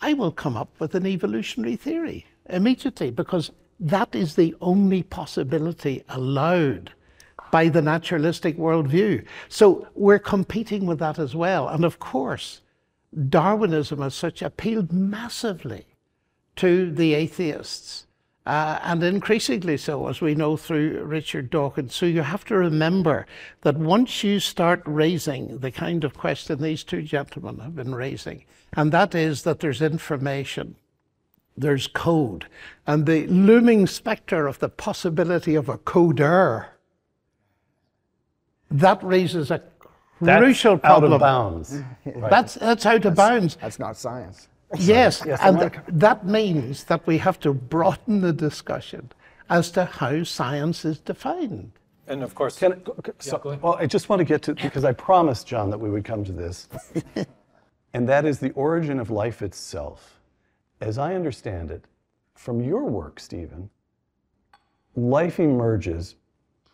[0.00, 6.04] I will come up with an evolutionary theory immediately because that is the only possibility
[6.08, 6.92] allowed
[7.50, 9.24] by the naturalistic worldview.
[9.48, 11.68] So we're competing with that as well.
[11.68, 12.60] And of course,
[13.28, 15.86] Darwinism as such appealed massively
[16.56, 18.06] to the atheists.
[18.46, 21.94] Uh, and increasingly so, as we know through Richard Dawkins.
[21.94, 23.26] So you have to remember
[23.62, 28.44] that once you start raising the kind of question these two gentlemen have been raising,
[28.74, 30.76] and that is that there's information,
[31.56, 32.44] there's code,
[32.86, 36.66] and the looming spectre of the possibility of a coder,
[38.70, 39.62] that raises a
[40.20, 41.12] That's crucial out problem.
[41.12, 41.80] of bounds.
[42.06, 42.30] Right.
[42.30, 43.56] That's, that's out of bounds.
[43.56, 44.48] That's not science.
[44.78, 49.10] Yes, Yes, and wanna- th- that means that we have to broaden the discussion
[49.50, 51.72] as to how science is defined.
[52.06, 52.82] And of course, Can,
[53.18, 56.04] so, well, I just want to get to because I promised John that we would
[56.04, 56.68] come to this,
[57.94, 60.20] and that is the origin of life itself.
[60.82, 61.84] As I understand it,
[62.34, 63.70] from your work, Stephen,
[64.96, 66.16] life emerges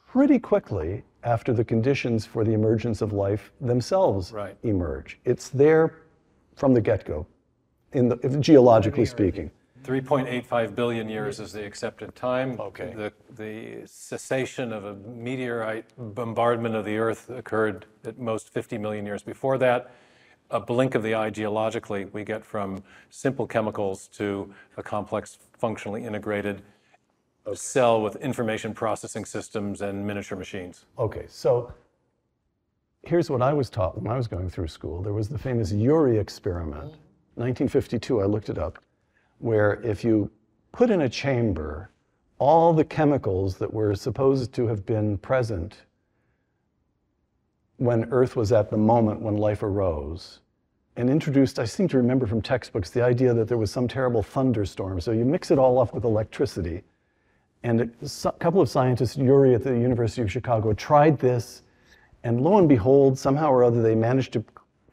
[0.08, 4.56] pretty quickly after the conditions for the emergence of life themselves Right.
[4.62, 5.18] emerge.
[5.24, 6.02] It's there
[6.56, 7.26] from the get-go,
[7.92, 9.50] in the, if geologically speaking.
[9.82, 12.60] 3.85 billion years is the accepted time.
[12.60, 12.92] Okay.
[12.94, 19.06] The, the cessation of a meteorite bombardment of the Earth occurred at most 50 million
[19.06, 19.90] years before that.
[20.50, 26.04] A blink of the eye geologically, we get from simple chemicals to a complex, functionally
[26.04, 26.62] integrated
[27.54, 30.86] cell with information processing systems and miniature machines.
[30.98, 31.72] Okay, so
[33.02, 35.02] here's what I was taught when I was going through school.
[35.02, 36.92] There was the famous Urey experiment,
[37.34, 38.78] 1952, I looked it up,
[39.38, 40.30] where if you
[40.72, 41.90] put in a chamber
[42.38, 45.82] all the chemicals that were supposed to have been present
[47.76, 50.40] when Earth was at the moment when life arose,
[50.96, 54.22] and introduced, I seem to remember from textbooks, the idea that there was some terrible
[54.22, 55.00] thunderstorm.
[55.00, 56.82] So you mix it all up with electricity.
[57.62, 61.62] And a couple of scientists, Urey at the University of Chicago, tried this,
[62.24, 64.44] and lo and behold, somehow or other, they managed to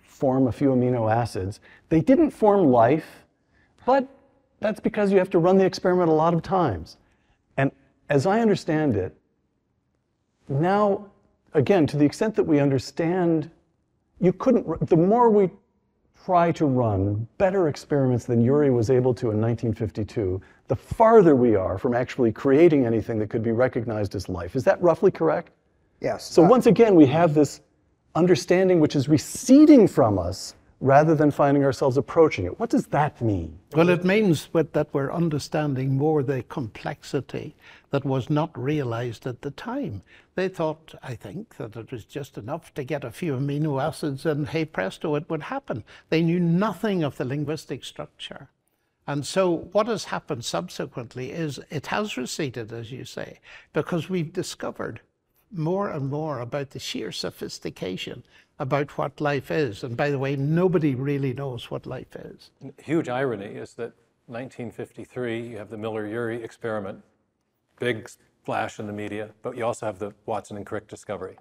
[0.01, 1.59] form a few amino acids.
[1.89, 3.25] They didn't form life,
[3.85, 4.07] but
[4.59, 6.97] that's because you have to run the experiment a lot of times.
[7.57, 7.71] And
[8.09, 9.15] as I understand it,
[10.49, 11.05] now,
[11.53, 13.51] again, to the extent that we understand,
[14.19, 15.51] you couldn't, the more we
[16.25, 21.55] try to run better experiments than Urey was able to in 1952, the farther we
[21.55, 24.55] are from actually creating anything that could be recognized as life.
[24.55, 25.51] Is that roughly correct?
[26.01, 26.25] Yes.
[26.25, 27.61] So uh, once again, we have this
[28.15, 32.59] understanding which is receding from us rather than finding ourselves approaching it.
[32.59, 33.57] What does that mean?
[33.73, 37.55] Well, it means that we're understanding more the complexity
[37.89, 40.03] that was not realized at the time.
[40.35, 44.25] They thought, I think, that it was just enough to get a few amino acids
[44.25, 45.83] and hey presto, it would happen.
[46.09, 48.49] They knew nothing of the linguistic structure.
[49.07, 53.39] And so what has happened subsequently is it has receded, as you say,
[53.71, 54.99] because we've discovered
[55.51, 58.23] more and more about the sheer sophistication
[58.59, 59.83] about what life is.
[59.83, 62.51] And by the way, nobody really knows what life is.
[62.83, 63.93] Huge irony is that
[64.27, 67.01] 1953, you have the Miller-Urey experiment,
[67.79, 71.37] big splash in the media, but you also have the Watson and Crick discovery.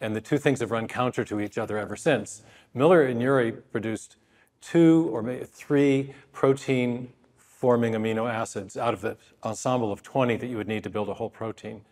[0.00, 2.42] And the two things have run counter to each other ever since.
[2.74, 4.16] Miller and Urey produced
[4.60, 10.46] two or maybe three protein forming amino acids out of the ensemble of 20 that
[10.46, 11.82] you would need to build a whole protein.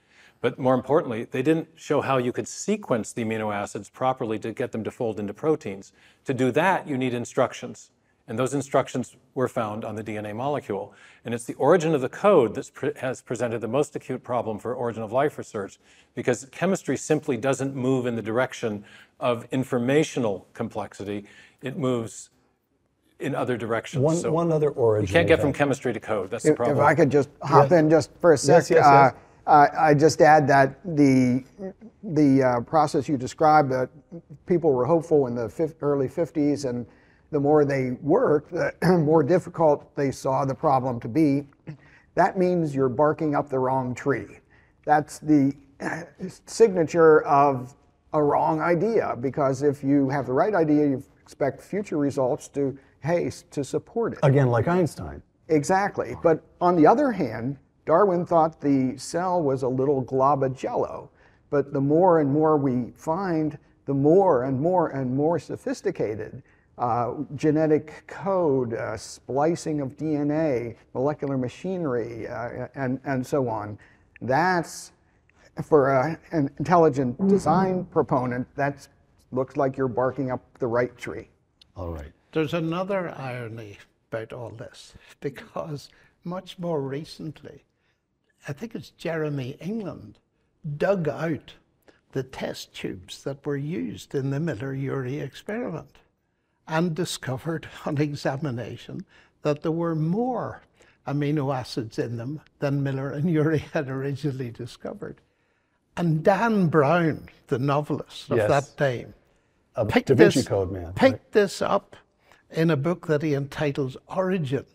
[0.41, 4.53] But more importantly, they didn't show how you could sequence the amino acids properly to
[4.53, 5.93] get them to fold into proteins.
[6.27, 7.91] To do that, you need instructions.
[8.29, 10.93] And those instructions were found on the DNA molecule.
[11.25, 14.59] And it's the origin of the code that pre has presented the most acute problem
[14.59, 15.79] for origin of life research
[16.15, 18.85] because chemistry simply doesn't move in the direction
[19.19, 21.25] of informational complexity.
[21.63, 22.29] It moves
[23.19, 24.03] in other directions.
[24.03, 25.09] One, so one other origin.
[25.09, 26.31] you can't get from chemistry to code.
[26.31, 26.77] That's the problem.
[26.77, 29.15] if I could just hop in just for a sec, Yes, yes, uh, yes.
[29.15, 31.45] I I just add that the
[32.03, 33.89] the uh, process you described that
[34.47, 36.87] people were hopeful in the fif- early 50s, and
[37.31, 38.73] the more they worked, the
[39.05, 41.47] more difficult they saw the problem to be.
[42.15, 44.39] That means you're barking up the wrong tree.
[44.85, 45.55] That's the
[46.47, 47.75] signature of
[48.13, 52.77] a wrong idea because if you have the right idea, you expect future results to
[53.01, 54.19] haste to support it.
[54.23, 55.23] Again, like Einstein.
[55.49, 56.17] Exactly.
[56.23, 61.09] But on the other hand, Darwin thought the cell was a little glob of jello.
[61.49, 66.43] But the more and more we find, the more and more and more sophisticated
[66.77, 73.79] uh, genetic code, uh, splicing of DNA, molecular machinery, uh, and, and so on.
[74.21, 74.93] That's
[75.65, 78.87] for a, an intelligent design proponent, that
[79.33, 81.31] looks like you're barking up the right tree.
[81.75, 82.13] All right.
[82.33, 83.79] There's another irony
[84.13, 85.89] about all this because
[86.23, 87.65] much more recently,
[88.47, 90.19] I think it's Jeremy England
[90.77, 91.55] dug out
[92.13, 95.97] the test tubes that were used in the Miller Urey experiment
[96.67, 99.05] and discovered on examination
[99.43, 100.63] that there were more
[101.07, 105.17] amino acids in them than Miller and Urey had originally discovered.
[105.97, 108.49] And Dan Brown, the novelist of Yes.
[108.49, 109.15] that time,
[109.75, 110.93] A picked this, Code man.
[110.95, 111.97] picked this up
[112.51, 114.67] in a book that he entitles Origin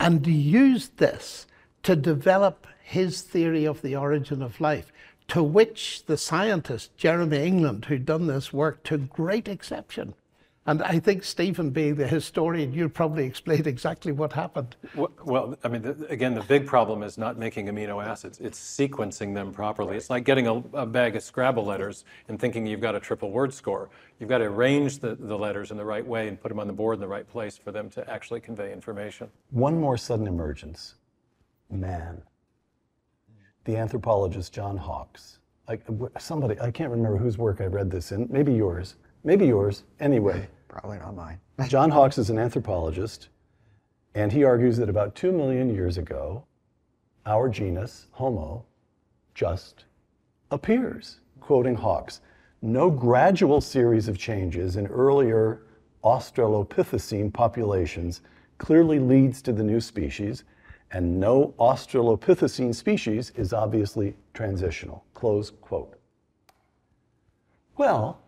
[0.00, 1.46] and used this
[1.82, 4.92] to develop his theory of the origin of life,
[5.28, 10.14] to which the scientist Jeremy England, who'd done this work, took great exception.
[10.64, 14.76] And I think Stephen, being the historian, you'll probably explain exactly what happened.
[14.94, 18.38] Well- Well, I mean, the, again, the big problem is not making amino acids.
[18.38, 19.96] It's sequencing them properly.
[19.96, 23.32] It's like getting a, a bag of Scrabble letters and thinking you've got a triple
[23.32, 23.90] word score.
[24.20, 26.68] You've got to arrange the, the letters in the right way and put them on
[26.68, 29.28] the board in the right place for them to actually convey information.
[29.50, 30.94] One more sudden emergence
[31.70, 32.22] man.
[33.64, 35.38] The anthropologist John Hawkes.
[35.68, 35.78] I,
[36.18, 38.96] somebody, I can't remember whose work I read this in, maybe yours.
[39.24, 39.84] Maybe yours.
[40.00, 41.38] Anyway, Probably not mine.
[41.68, 43.28] John Hawkes is an anthropologist,
[44.14, 46.46] and he argues that about two million years ago,
[47.26, 48.64] our genus, Homo,
[49.34, 49.84] just
[50.50, 51.20] appears.
[51.40, 52.22] Quoting Hawkes,
[52.62, 55.62] no gradual series of changes in earlier
[56.04, 58.22] Australopithecine populations
[58.56, 60.44] clearly leads to the new species,
[60.92, 65.04] and no Australopithecine species is obviously transitional.
[65.14, 65.98] Close quote.
[67.78, 68.20] Well,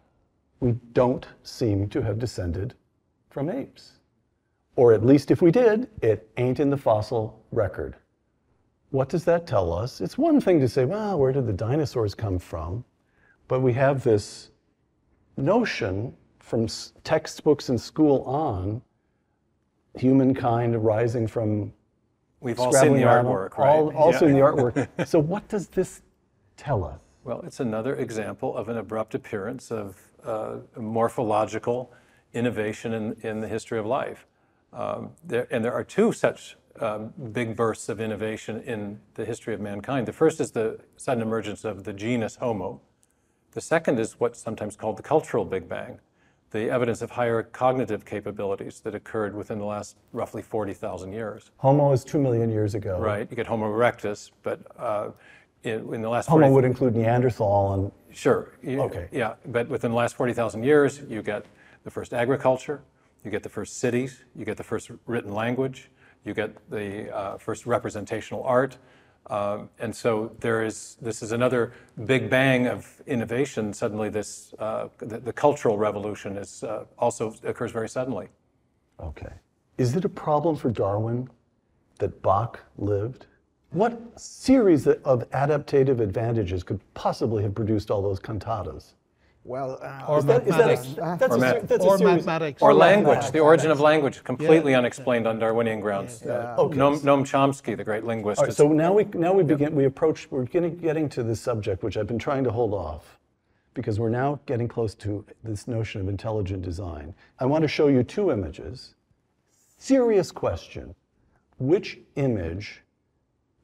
[0.60, 2.74] we don't seem to have descended
[3.30, 3.92] from apes.
[4.76, 7.96] Or at least if we did, it ain't in the fossil record.
[8.90, 10.00] What does that tell us?
[10.00, 12.84] It's one thing to say, well, where did the dinosaurs come from?
[13.46, 14.50] But we have this
[15.36, 16.66] notion from
[17.02, 18.80] textbooks in school on
[19.96, 21.72] humankind arising from
[22.44, 23.70] We've all seen the artwork, right?
[23.70, 24.32] all, also Yeah.
[24.32, 25.08] in the artwork.
[25.08, 26.02] so what does this
[26.58, 27.00] tell us?
[27.24, 31.90] Well, it's another example of an abrupt appearance of uh, morphological
[32.34, 34.26] innovation in, in the history of life.
[34.74, 39.54] Um, there, and there are two such um, big bursts of innovation in the history
[39.54, 40.06] of mankind.
[40.06, 42.82] The first is the sudden emergence of the genus Homo.
[43.52, 45.98] The second is what's sometimes called the cultural Big Bang.
[46.50, 51.50] The evidence of higher cognitive capabilities that occurred within the last roughly 40,000 years.
[51.56, 52.98] Homo is two million years ago.
[52.98, 53.26] Right?
[53.28, 55.10] You get Homo erectus, but uh,
[55.64, 58.52] in, in the last Homo 40 would include Neanderthal and Sure.
[58.62, 59.08] you- Okay.
[59.10, 61.44] Yeah, but within the last 40,000 years, you get
[61.82, 62.82] the first agriculture,
[63.24, 65.90] you get the first cities, you get the first written language,
[66.24, 68.78] you get the uh, first representational art.
[69.28, 71.72] Um, and so there is, this is another
[72.04, 73.72] big bang of innovation.
[73.72, 78.28] Suddenly, this, uh, the, the cultural revolution is uh, also occurs very suddenly.
[79.00, 79.32] Okay.
[79.78, 81.28] Is it a problem for Darwin
[81.98, 83.26] that Bach lived?
[83.70, 88.94] What series of adaptative advantages could possibly have produced all those cantatas?
[89.46, 90.92] Well, uh, Or Is that mathematics.
[90.92, 92.62] a, that's Or a, math- that's a or series- mathematics.
[92.62, 96.22] Or Or language, the origin of language, completely unexplained on Darwinian grounds.
[96.22, 96.78] Uh, Okay.
[96.78, 99.84] Noam, Noam Chomsky, the great linguist, All right, so now we now we begin we
[99.84, 103.18] approach we're getting getting to this subject which I've been trying to hold off
[103.74, 107.14] because we're now getting close to this notion of intelligent design.
[107.38, 108.94] I want to show you two images.
[109.76, 110.94] Serious question.
[111.58, 112.82] Which image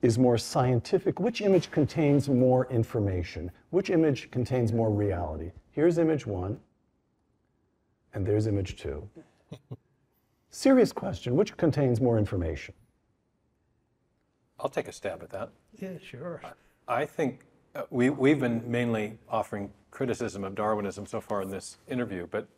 [0.02, 1.18] is more scientific?
[1.20, 3.50] Which image contains more information?
[3.70, 5.52] Which image contains more reality?
[5.70, 6.58] Here's image 1
[8.14, 9.08] and there's image 2.
[10.50, 11.36] Serious question.
[11.36, 12.74] Which contains more information?
[14.58, 15.50] I'll take a stab at that.
[15.80, 16.42] Yeah, sure.
[16.88, 17.40] I think
[17.74, 22.48] uh, we, we've been mainly offering criticism of Darwinism so far in this interview, but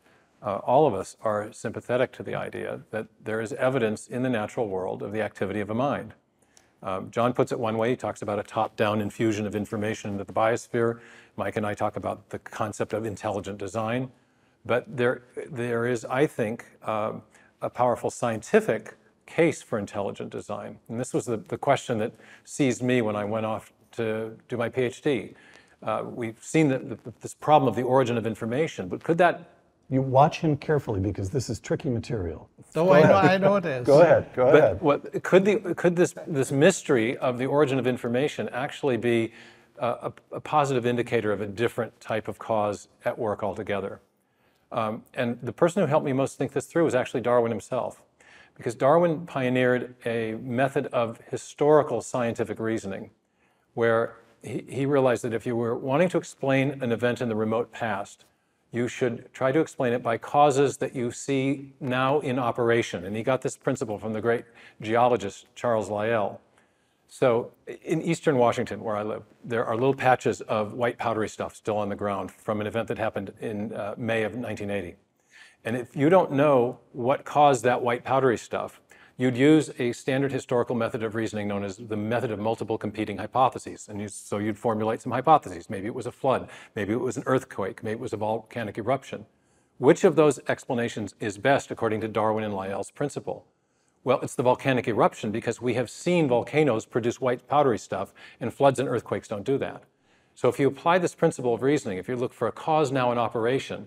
[0.42, 4.30] uh, all of us are sympathetic to the idea that there is evidence in the
[4.30, 6.14] natural world of the activity of a mind.
[6.82, 10.10] Um, John puts it one way, he talks about a top down infusion of information
[10.10, 10.98] into the biosphere.
[11.36, 14.10] Mike and I talk about the concept of intelligent design.
[14.64, 17.22] But there, there is, I think, um,
[17.62, 20.78] a powerful scientific case for intelligent design.
[20.88, 22.12] And this was the, the question that
[22.44, 25.34] seized me when I went off to do my PhD.
[25.82, 29.50] Uh, we've seen that the, this problem of the origin of information, but could that
[29.90, 32.48] You watch him carefully because this is tricky material.
[32.72, 33.14] So Go I know.
[33.14, 33.86] I know it is.
[33.86, 34.78] Go ahead, go ahead.
[34.78, 39.26] But what, could, the, could this, this mystery of the origin of information actually be
[39.26, 39.28] uh,
[39.82, 44.00] a, a positive indicator of a different type of cause at work altogether?
[44.70, 48.02] Um, and the person who helped me most think this through was actually Darwin himself,
[48.56, 53.10] because Darwin pioneered a method of historical scientific reasoning
[53.74, 57.36] where he, he realized that if you were wanting to explain an event in the
[57.36, 58.24] remote past,
[58.70, 63.04] you should try to explain it by causes that you see now in operation.
[63.04, 64.44] And he got this principle from the great
[64.80, 66.40] geologist Charles Lyell.
[67.14, 67.52] So
[67.84, 71.76] in eastern Washington, where I live, there are little patches of white powdery stuff still
[71.76, 74.96] on the ground from an event that happened in uh, May of 1980.
[75.66, 78.80] And if you don't know what caused that white powdery stuff,
[79.18, 83.18] you'd use a standard historical method of reasoning known as the method of multiple competing
[83.18, 83.88] hypotheses.
[83.90, 85.68] And you, so you'd formulate some hypotheses.
[85.68, 88.78] Maybe it was a flood, maybe it was an earthquake, maybe it was a volcanic
[88.78, 89.26] eruption.
[89.76, 93.44] Which of those explanations is best according to Darwin and Lyell's principle?
[94.04, 98.52] Well, it's the volcanic eruption because we have seen volcanoes produce white powdery stuff, and
[98.52, 99.84] floods and earthquakes don't do that.
[100.34, 103.12] So if you apply this principle of reasoning, if you look for a cause now
[103.12, 103.86] in operation,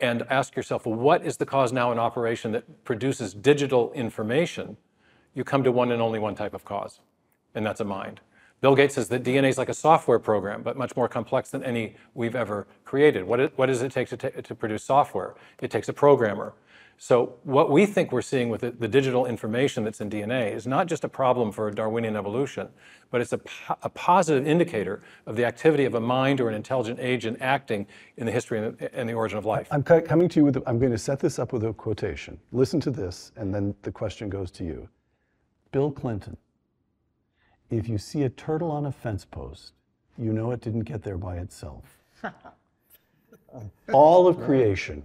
[0.00, 4.76] and ask yourself, well, what is the cause now in operation that produces digital information?
[5.34, 7.00] You come to one and only one type of cause,
[7.54, 8.20] and that's a mind.
[8.60, 11.62] Bill Gates says that DNA is like a software program, but much more complex than
[11.62, 13.24] any we've ever created.
[13.24, 15.34] What, it, what does it take to, to produce software?
[15.60, 16.54] It takes a programmer.
[16.96, 20.66] So what we think we're seeing with the, the digital information that's in DNA is
[20.66, 22.68] not just a problem for Darwinian evolution,
[23.10, 26.54] but it's a, po- a positive indicator of the activity of a mind or an
[26.54, 27.86] intelligent agent acting
[28.16, 29.68] in the history and the, and the origin of life.
[29.70, 31.72] I'm co- coming to you with, a, I'm going to set this up with a
[31.72, 32.38] quotation.
[32.52, 34.88] Listen to this, and then the question goes to you.
[35.72, 36.36] Bill Clinton,
[37.70, 39.72] if you see a turtle on a fence post,
[40.16, 41.98] you know it didn't get there by itself.
[43.92, 45.04] all of creation,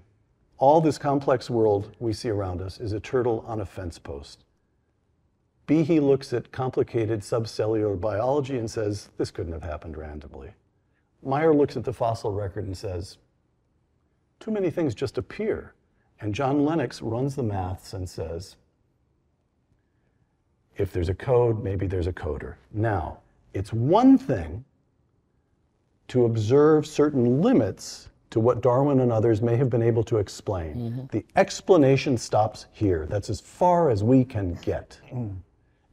[0.59, 4.43] all this complex world we see around us is a turtle on a fence post.
[5.67, 10.51] Behe looks at complicated subcellular biology and says, this couldn't have happened randomly.
[11.23, 13.17] Meyer looks at the fossil record and says,
[14.39, 15.73] too many things just appear.
[16.19, 18.57] And John Lennox runs the maths and says,
[20.75, 22.55] if there's a code, maybe there's a coder.
[22.73, 23.19] Now,
[23.53, 24.65] it's one thing
[26.09, 30.75] to observe certain limits to what Darwin and others may have been able to explain.
[30.75, 31.05] Mm-hmm.
[31.11, 33.05] The explanation stops here.
[33.07, 34.99] That's as far as we can get.
[35.11, 35.37] Mm.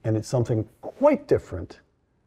[0.05, 1.81] And it's something quite different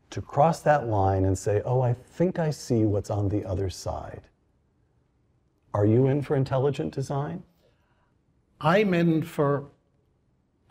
[0.09, 3.69] to cross that line and say, oh, I think I see what's on the other
[3.69, 4.21] side.
[5.73, 7.43] Are you in for intelligent design?
[8.59, 9.65] I'm in for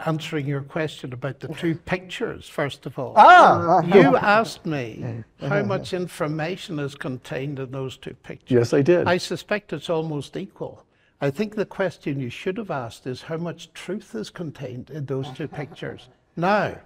[0.06, 3.14] answering your question about the two pictures, first of all.
[3.16, 3.82] Ah!
[3.82, 8.50] You asked me how much information is contained in those two pictures.
[8.50, 9.08] Yes, I did.
[9.08, 10.84] I suspect it's almost equal.
[11.20, 15.06] I think the question you should have asked is how much truth is contained in
[15.06, 16.08] those two pictures.
[16.36, 16.78] Now,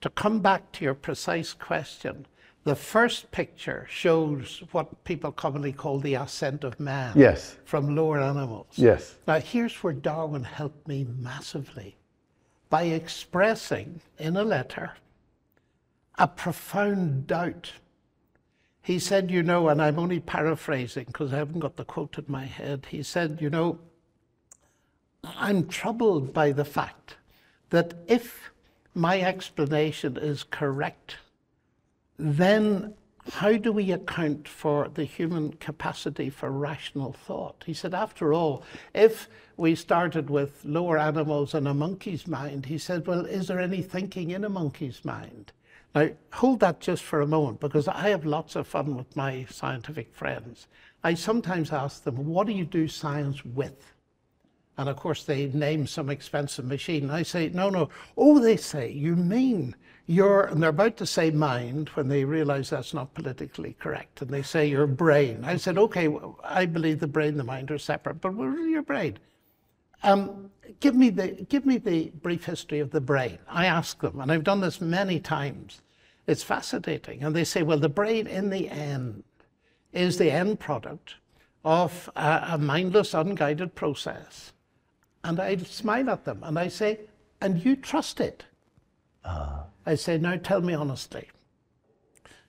[0.00, 2.24] to come back to your precise question,
[2.64, 7.58] the first picture shows what people commonly call the ascent of man Yes.
[7.66, 8.68] from lower animals.
[8.76, 9.16] Yes.
[9.26, 11.97] Now, here's where Darwin helped me massively
[12.68, 14.92] by expressing in a letter
[16.18, 17.72] a profound doubt.
[18.82, 22.24] He said, you know, and I'm only paraphrasing because I haven't got the quote in
[22.26, 22.86] my head.
[22.90, 23.78] He said, you know,
[25.22, 27.16] I'm troubled by the fact
[27.70, 28.50] that if
[28.94, 31.16] my explanation is correct,
[32.18, 32.94] then
[33.32, 37.62] how do we account for the human capacity for rational thought?
[37.66, 38.62] He said, after all,
[38.94, 43.60] if we started with lower animals and a monkey's mind, he said, well, is there
[43.60, 45.52] any thinking in a monkey's mind?
[45.94, 49.46] Now, hold that just for a moment because I have lots of fun with my
[49.50, 50.66] scientific friends.
[51.02, 53.92] I sometimes ask them, what do you do science with?
[54.76, 57.10] And of course, they name some expensive machine.
[57.10, 57.88] I say, no, no.
[58.16, 59.74] Oh, they say, you mean
[60.08, 64.22] your, and they're about to say mind when they realize that's not politically correct.
[64.22, 65.44] And they say your brain.
[65.44, 68.58] I said, okay, well, I believe the brain and the mind are separate, but what
[68.58, 69.18] is your brain?
[70.02, 70.50] Um,
[70.80, 73.38] give, me the, give me the brief history of the brain.
[73.48, 75.82] I ask them, and I've done this many times.
[76.26, 77.22] It's fascinating.
[77.22, 79.24] And they say, well, the brain in the end
[79.92, 81.16] is the end product
[81.64, 84.52] of a, a mindless, unguided process.
[85.22, 87.00] And I smile at them and I say,
[87.42, 88.46] and you trust it?
[89.88, 91.30] I say, now tell me honestly,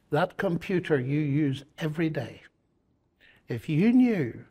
[0.10, 2.42] that computer you use every day,
[3.48, 4.44] if you knew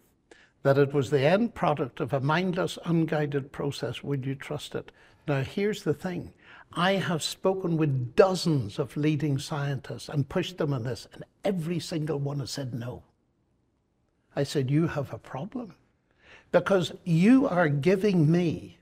[0.62, 4.91] that it was the end product of a mindless, unguided process, would you trust it?
[5.26, 6.32] Now, here's the thing
[6.72, 11.80] I have spoken with dozens of leading scientists and pushed them on this, and every
[11.80, 13.03] single one has said no.
[14.34, 15.74] I said, You have a problem
[16.53, 18.77] because you are giving me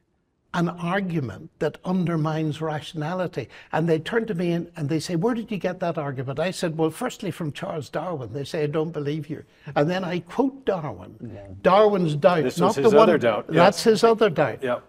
[0.56, 3.48] an argument that undermines rationality.
[3.72, 6.40] And they turn to me and, and, they say, Where did you get that argument?
[6.40, 8.32] I said, Well, firstly, from Charles Darwin.
[8.32, 9.44] They say, I don't believe you.
[9.74, 11.14] And then I quote Darwin.
[11.34, 11.46] Yeah.
[11.62, 12.44] Darwin's doubt.
[12.44, 13.46] This not his the one, other doubt.
[13.48, 14.62] That's his other doubt.
[14.62, 14.82] Yep.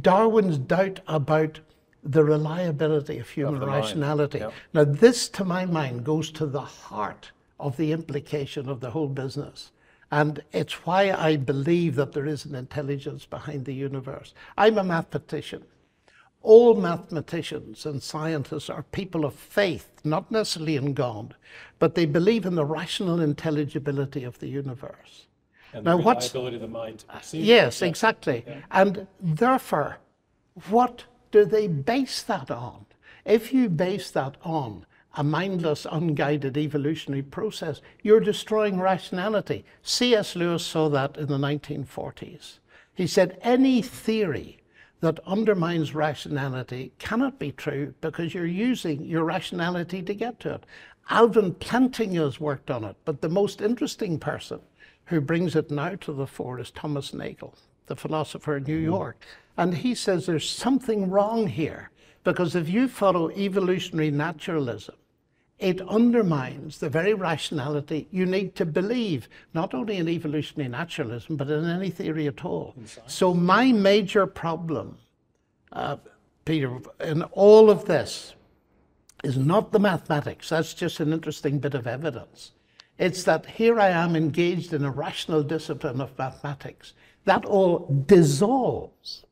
[0.00, 1.60] Darwin's doubt about
[2.02, 4.40] the reliability of human Of rationality.
[4.40, 4.52] mind.
[4.74, 9.08] Now, this, to my mind, goes to the heart of the implication of the whole
[9.08, 9.70] business.
[10.12, 14.34] And it's why I believe that there is an intelligence behind the universe.
[14.58, 15.64] I'm a mathematician.
[16.42, 21.34] All mathematicians and scientists are people of faith, not necessarily in God,
[21.78, 25.28] but they believe in the rational intelligibility of the universe.
[25.72, 27.44] And Now, the what's- reliability of the mind uh, perceive.
[27.46, 27.88] Yes, Yeah.
[27.88, 28.44] exactly.
[28.70, 29.96] And therefore,
[30.68, 32.84] what do they base that on?
[33.24, 34.84] If you base that on
[35.14, 39.64] a mindless, unguided evolutionary process, you're destroying rationality.
[39.82, 40.34] C.S.
[40.36, 42.58] Lewis saw that in the 1940s.
[42.94, 44.58] He said any theory
[45.00, 50.64] that undermines rationality cannot be true because you're using your rationality to get to it.
[51.10, 54.60] Alvin Plantinga has worked on it, but the most interesting person
[55.06, 57.54] who brings it now to the fore is Thomas Nagel,
[57.86, 58.84] the philosopher in New mm-hmm.
[58.84, 59.24] York.
[59.56, 61.90] And he says there's something wrong here
[62.24, 64.94] because if you follow evolutionary naturalism,
[65.62, 71.48] it undermines the very rationality you need to believe, not only in evolutionary naturalism, but
[71.48, 72.74] in any theory at all.
[73.06, 74.98] So, my major problem,
[75.72, 75.98] uh,
[76.44, 78.34] Peter, in all of this
[79.22, 80.48] is not the mathematics.
[80.48, 82.50] That's just an interesting bit of evidence.
[82.98, 86.92] It's that here I am engaged in a rational discipline of mathematics.
[87.24, 89.24] That all dissolves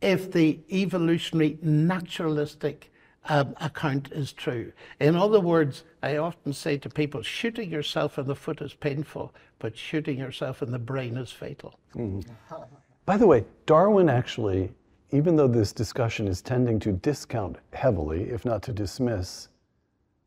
[0.00, 2.90] if the evolutionary naturalistic
[3.28, 4.72] um, account is true.
[5.00, 9.34] In other words, I often say to people, shooting yourself in the foot is painful,
[9.58, 11.78] but shooting yourself in the brain is fatal.
[13.04, 14.72] By the way, Darwin actually,
[15.12, 19.48] even though this discussion is tending to discount heavily, if not to dismiss,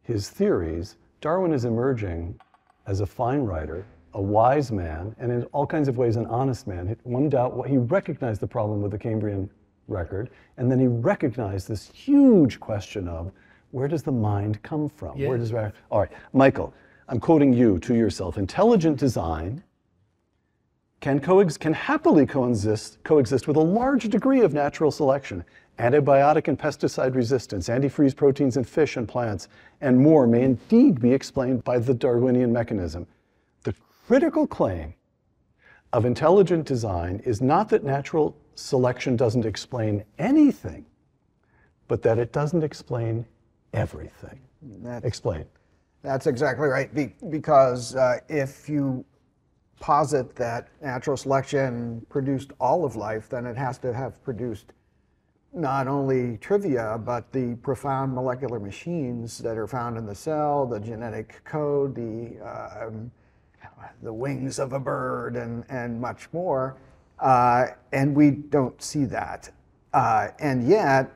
[0.02, 2.40] his theories, Darwin is emerging
[2.88, 6.66] as a fine writer, a wise man, and in all kinds of ways an honest
[6.66, 6.96] man.
[7.04, 9.50] One doubt, he recognized the problem with the Cambrian
[9.90, 13.32] record, and then he recognized this huge question of
[13.72, 15.18] where does the mind come from?
[15.30, 15.52] Where does
[15.92, 16.74] all right, Michael?
[17.08, 18.38] I'm quoting you to yourself.
[18.38, 19.64] Intelligent design
[21.02, 25.44] can, coex- can happily coexist, coexist with a large degree of natural selection.
[25.80, 29.48] Antibiotic and pesticide resistance, antifreeze proteins in fish and plants,
[29.80, 33.08] and more may indeed be explained by the Darwinian mechanism.
[33.64, 33.74] The
[34.06, 34.94] critical claim
[35.94, 40.86] of intelligent design is not that natural selection doesn't explain anything,
[41.88, 43.26] but that it doesn't explain
[43.74, 44.40] everything.
[44.62, 45.46] That's, Explain.
[46.02, 46.94] that's exactly right.
[46.94, 49.06] Be, because uh, if you
[49.80, 54.74] posit that natural selection produced all of life, then it has to have produced
[55.54, 60.80] not only trivia, but the profound molecular machines that are found in the cell, the
[60.80, 62.38] genetic code, the,
[62.84, 63.10] um,
[64.04, 66.76] the wings of a bird, and, and much more.
[67.22, 69.50] Uh, and we don't see that.
[69.94, 71.12] Uh, and yet,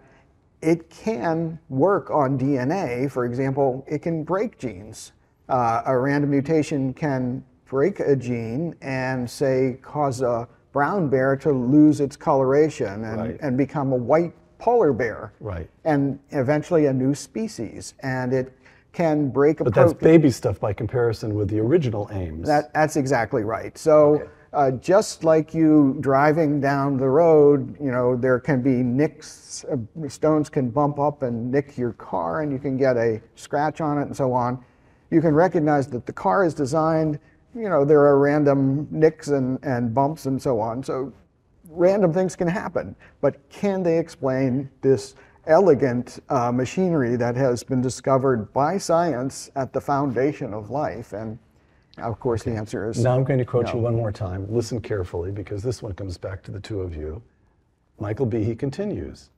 [0.61, 3.11] it can work on DNA.
[3.11, 5.11] For example, it can break genes.
[5.49, 11.51] Uh, a random mutation can break a gene and, say, cause a brown bear to
[11.51, 13.37] lose its coloration and, Right.
[13.41, 15.33] and become a white polar bear.
[15.39, 15.69] Right.
[15.83, 17.93] And eventually a new species.
[18.01, 18.57] And it
[18.93, 22.47] can break a But that's baby stuff by comparison with the original aims.
[22.47, 23.77] That, that's exactly right.
[23.77, 29.65] So, uh, just like you driving down the road, you know, there can be nicks,
[29.65, 33.81] uh, stones can bump up and nick your car, and you can get a scratch
[33.81, 34.63] on it and so on.
[35.09, 37.19] You can recognize that the car is designed,
[37.55, 40.83] you know, there are random nicks and, and bumps and so on.
[40.83, 41.13] So,
[41.69, 42.95] random things can happen.
[43.21, 49.73] But can they explain this elegant uh, machinery that has been discovered by science at
[49.73, 51.13] the foundation of life?
[51.13, 51.39] And
[51.97, 54.47] of course, the answer is Now I'm going to quote you one more time.
[54.49, 57.21] Listen carefully because this one comes back to the two of you.
[57.99, 59.29] Michael Behe continues.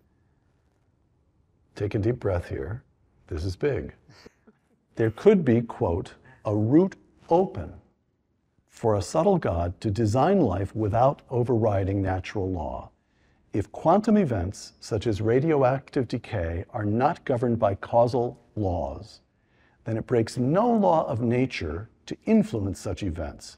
[1.75, 2.83] Take a deep breath here.
[3.27, 3.93] This is big.
[4.95, 6.13] There could be, quote,
[6.45, 6.95] a route
[7.29, 7.73] open
[8.67, 12.91] for a subtle God to design life without overriding natural law.
[13.51, 19.21] If quantum events, such as radioactive decay, are not governed by causal laws,
[19.85, 23.57] then it breaks no law of nature to influence such events.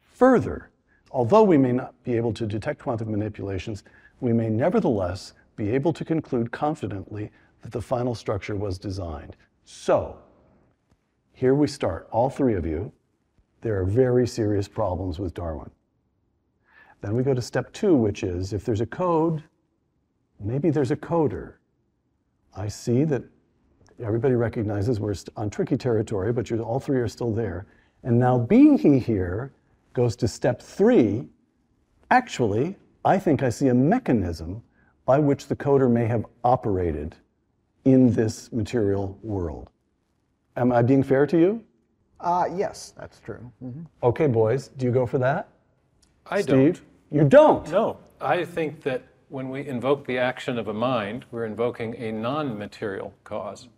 [0.00, 0.70] Further,
[1.10, 3.84] although we may not be able to detect quantum manipulations,
[4.20, 7.30] we may nevertheless be able to conclude confidently
[7.62, 9.36] that the final structure was designed.
[9.64, 10.18] So,
[11.32, 12.92] here we start, all three of you.
[13.60, 15.70] There are very serious problems with Darwin.
[17.00, 19.42] Then we go to step two, which is if there's a code,
[20.40, 21.54] maybe there's a coder.
[22.56, 23.22] I see that
[24.02, 27.66] everybody recognizes we're on tricky territory, but all three are still there.
[28.02, 29.52] And now Behe here
[29.92, 31.28] goes to step three.
[32.10, 34.62] Actually, I think I see a mechanism
[35.06, 37.16] by which the coder may have operated
[37.84, 39.70] in this material world.
[40.56, 41.64] Am I being fair to you?
[42.20, 43.50] Uh, yes, that's true.
[43.62, 43.86] Mhm.
[44.02, 45.48] Okay, boys, do you go for that?
[46.26, 46.82] I Steve?
[47.10, 47.20] don't.
[47.22, 47.70] You don't.
[47.70, 52.12] No, I think that when we invoke the action of a mind, we're invoking a
[52.12, 53.68] non material cause.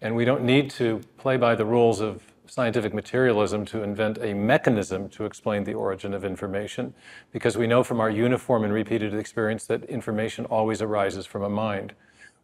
[0.00, 4.34] And we don't need to play by the rules of scientific materialism to invent a
[4.34, 6.94] mechanism to explain the origin of information,
[7.32, 11.48] because we know from our uniform and repeated experience that information always arises from a
[11.48, 11.94] mind.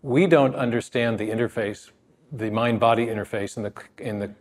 [0.02, 1.90] We don't understand the interface,
[2.32, 4.34] the mind body interface in the, in the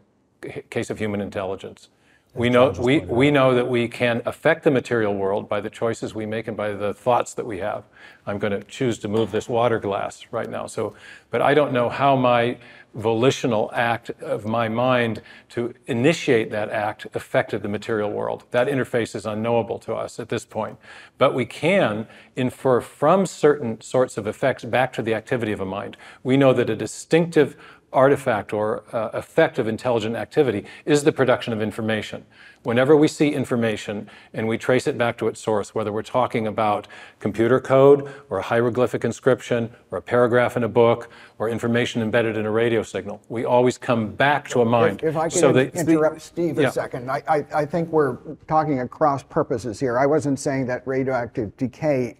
[0.69, 1.89] case of human intelligence.
[2.35, 6.13] We know, we, we know that we can affect the material world by the choices
[6.13, 7.85] we make and by the thoughts that we have.
[8.27, 10.67] I'm going to choose to move this water glass right now.
[10.67, 10.93] So,
[11.31, 12.57] but I don't know how my
[12.93, 18.43] volitional act of my mind to initiate that act affected the material world.
[18.51, 20.77] That interface is unknowable to us at this point.
[21.17, 25.65] But we can infer from certain sorts of effects back to the activity of a
[25.65, 25.97] mind.
[26.23, 27.55] We know that a distinctive
[27.91, 32.25] artifact or uh, effect of intelligent activity is the production of information.
[32.63, 36.45] Whenever we see information and we trace it back to its source, whether we're talking
[36.45, 36.87] about
[37.19, 41.09] computer code or a hieroglyphic inscription or a paragraph in a book
[41.39, 44.99] or information embedded in a radio signal, we always come back to a mind.
[45.01, 46.69] If, if I can So the- interrupt Steve a Yeah.
[46.69, 48.17] second, I, I, I think we're
[48.47, 49.97] talking across purposes here.
[49.97, 52.17] I wasn't saying that radioactive decay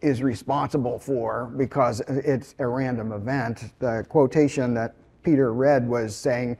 [0.00, 3.72] is responsible for because it's a random event.
[3.78, 6.56] The quotation that Peter read was saying,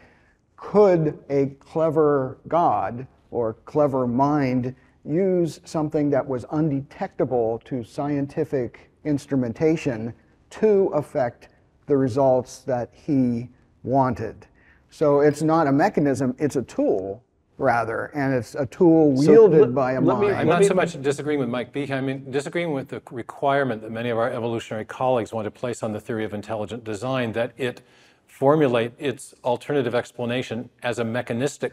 [0.56, 4.74] could a clever God or clever mind
[5.04, 10.12] use something that was undetectable to scientific instrumentation
[10.50, 11.48] to affect
[11.86, 13.48] the results that he
[13.84, 14.46] wanted?
[14.90, 17.22] So it's not a mechanism, it's a tool
[17.58, 20.38] rather, and it's a tool wielded let- by a let me- mind.
[20.38, 21.90] I'm not so much disagreeing with Mike Behe.
[21.90, 25.82] I mean, disagreeing with the requirement that many of our evolutionary colleagues want to place
[25.82, 27.82] on the theory of intelligent design that it
[28.26, 31.72] formulate its alternative explanation as a mechanistic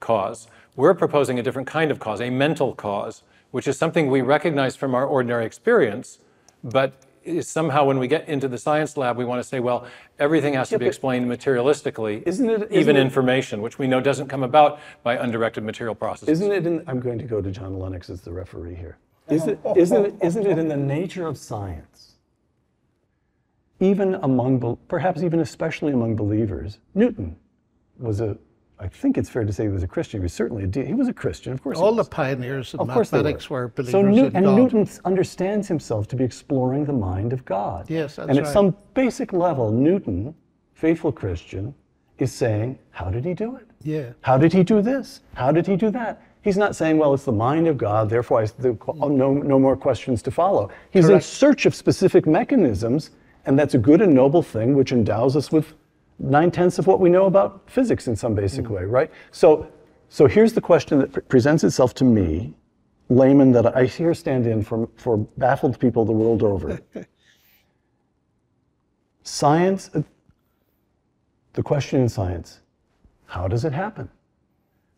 [0.00, 0.48] cause.
[0.76, 4.76] We're proposing a different kind of cause, a mental cause, which is something we recognize
[4.76, 6.18] from our ordinary experience,
[6.64, 7.09] but is
[7.42, 9.86] somehow when we get into the science lab, we want to say, well,
[10.18, 14.00] everything has to be explained materialistically, Isn't it- even isn't it- information, which we know
[14.00, 16.40] doesn't come about by undirected material processes.
[16.40, 18.98] Isn't it in, I'm going to go to John Lennox as the referee here.
[19.28, 19.34] Oh.
[19.34, 22.14] Is it, isn't, it, isn't it in the nature of science,
[23.80, 26.78] even among, perhaps even especially among believers?
[26.94, 27.36] Newton
[27.98, 28.36] was a,
[28.80, 30.20] I think it's fair to say he was a Christian.
[30.20, 31.76] He was certainly a de- he was a Christian, of course.
[31.76, 34.56] All the pioneers Of they mathematics were, believers so New- in and God.
[34.56, 37.90] Newton understands himself to be exploring the mind of God.
[37.90, 38.30] Yes, that's right.
[38.30, 38.52] And at right.
[38.52, 40.34] some basic level, Newton,
[40.72, 41.74] faithful Christian,
[42.18, 43.66] is saying, how did he do it?
[43.82, 44.12] Yeah.
[44.22, 45.20] How did he do this?
[45.34, 46.22] How did he do that?
[46.42, 49.58] He's not saying, well, it's the mind of God, therefore I, the, oh, no, no
[49.58, 50.70] more questions to follow.
[50.90, 51.16] He's Correct.
[51.16, 53.10] in search of specific mechanisms,
[53.44, 55.74] and that's a good and noble thing which endows us with
[56.20, 59.10] nine tenths of what we know about physics in some basic way, right?
[59.30, 59.66] So,
[60.08, 62.54] so here's the question that pre- presents itself to me,
[63.08, 66.78] layman that I here stand in for, for baffled people the world over.
[69.22, 70.02] science, uh,
[71.54, 72.60] the question in science,
[73.26, 74.08] how does it happen?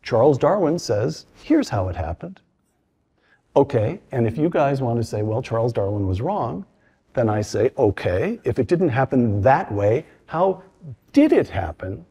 [0.01, 2.41] Charles Darwin says, here's how it happened.
[3.55, 6.65] Okay, and if you guys want to say, well, Charles Darwin was wrong,
[7.13, 10.63] then I say, okay, if it didn't happen that way, how
[11.13, 12.05] did it happen?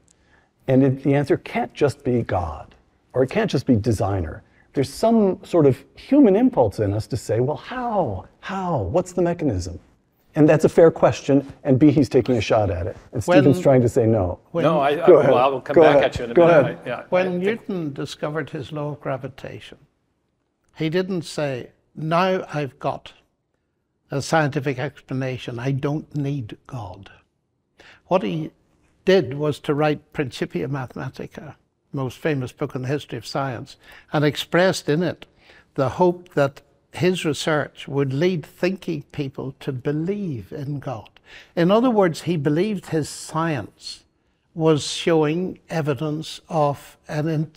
[0.69, 2.75] And it, the answer can't just be God,
[3.13, 4.43] or it can't just be designer.
[4.75, 8.27] There's some sort of human impulse in us to say, well, how?
[8.41, 8.83] How?
[8.83, 9.79] What's the mechanism?
[10.35, 12.97] And that's a fair question, and Behe's taking a shot at it.
[13.13, 14.39] And When- Stephen's trying to say no.
[14.55, 15.31] no, I, I, Go ahead.
[15.31, 16.05] well, I'll come Go back ahead.
[16.05, 16.65] at you in a Go minute.
[16.65, 16.79] ahead.
[16.85, 19.77] I- yeah, When I think- Newton discovered his law of gravitation,
[20.77, 23.13] he didn't say, now I've got
[24.11, 27.11] a scientific explanation, I don't need God.
[28.07, 28.53] What he
[29.05, 31.55] did was to write Principia Mathematica,
[31.93, 33.77] most famous book in the history of science,
[34.13, 35.27] and expressed in it
[35.75, 41.09] the hope that his research would lead thinking people to believe in God.
[41.57, 44.05] In other words, he believed his science
[44.55, 47.51] was showing evidence of an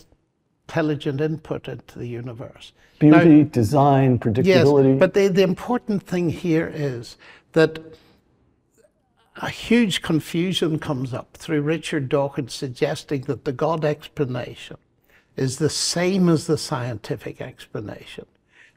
[0.67, 2.71] intelligent input into the universe.
[3.01, 4.91] Now- Beauty, design, predictability.
[4.91, 7.17] Yes, but the, the important thing here is
[7.51, 7.79] that
[9.37, 14.77] a huge confusion comes up through Richard Dawkins suggesting that the God explanation
[15.35, 18.25] is the same as the scientific explanation.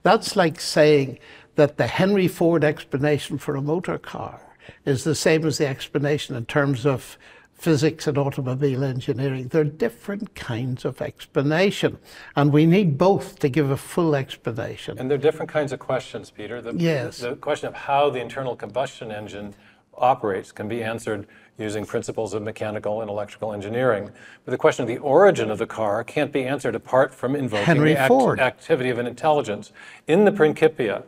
[0.03, 1.19] That's like saying
[1.55, 4.41] that the Henry Ford explanation for a motor car
[4.85, 7.17] is the same as the explanation in terms of
[7.53, 9.49] physics and automobile engineering.
[9.49, 11.99] They're different kinds of explanation,
[12.37, 14.99] and we need both to give a full explanation.
[14.99, 16.63] And there are different kinds of questions, Peter.
[16.63, 17.19] The, Yes.
[17.19, 19.55] The question of how the internal combustion engine
[20.01, 21.27] operates can be answered
[21.59, 24.11] using principles of mechanical and electrical engineering.
[24.45, 27.67] But the question of the origin of the car can't be answered apart from invoking
[27.67, 29.73] Henry the act- activity of an intelligence.
[30.07, 31.03] In the Principia,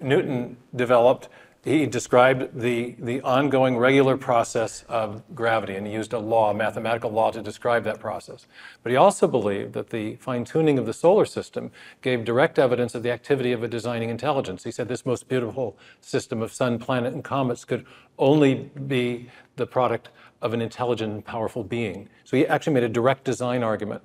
[0.00, 1.28] Newton developed,
[1.64, 6.54] he described the, the ongoing regular process of gravity, and he used a law, a
[6.54, 8.46] mathematical law, to describe that process.
[8.82, 12.94] But he also believed that the fine tuning of the solar system gave direct evidence
[12.94, 14.64] of the activity of a designing intelligence.
[14.64, 17.84] He said this most beautiful system of sun, planet, and comets could
[18.18, 22.08] only be the product of an intelligent and powerful being.
[22.24, 24.02] So he actually made a direct design argument.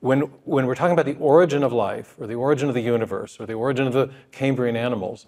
[0.00, 3.38] When, when we're talking about the origin of life, or the origin of the universe,
[3.40, 5.26] or the origin of the Cambrian animals,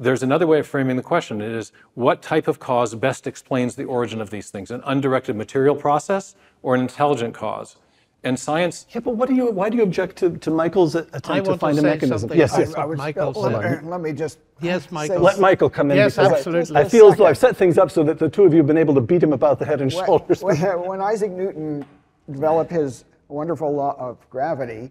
[0.00, 1.40] there's another way of framing the question.
[1.40, 4.70] It is what type of cause best explains the origin of these things?
[4.70, 7.76] An undirected material process or an intelligent cause?
[8.22, 11.30] And science, Yeah, but what do you, why do you object to, to Michael's attempt
[11.30, 12.18] I to want to find a say mechanism?
[12.18, 12.76] something Yes, about yes.
[12.76, 13.84] what Michael let, said.
[13.86, 15.20] let me just Yes, Michael.
[15.20, 16.76] Let Michael come in Yes, because I- absolutely.
[16.76, 17.24] I, feel as though.
[17.24, 19.22] I've set things up so that the two of you have been able to beat
[19.22, 20.42] him about the head and When- shoulders.
[20.42, 21.84] When, when Isaac Newton
[22.30, 24.90] developed his wonderful law of gravity,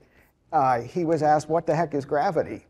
[0.51, 2.65] uh, he was asked, "What the heck is gravity?"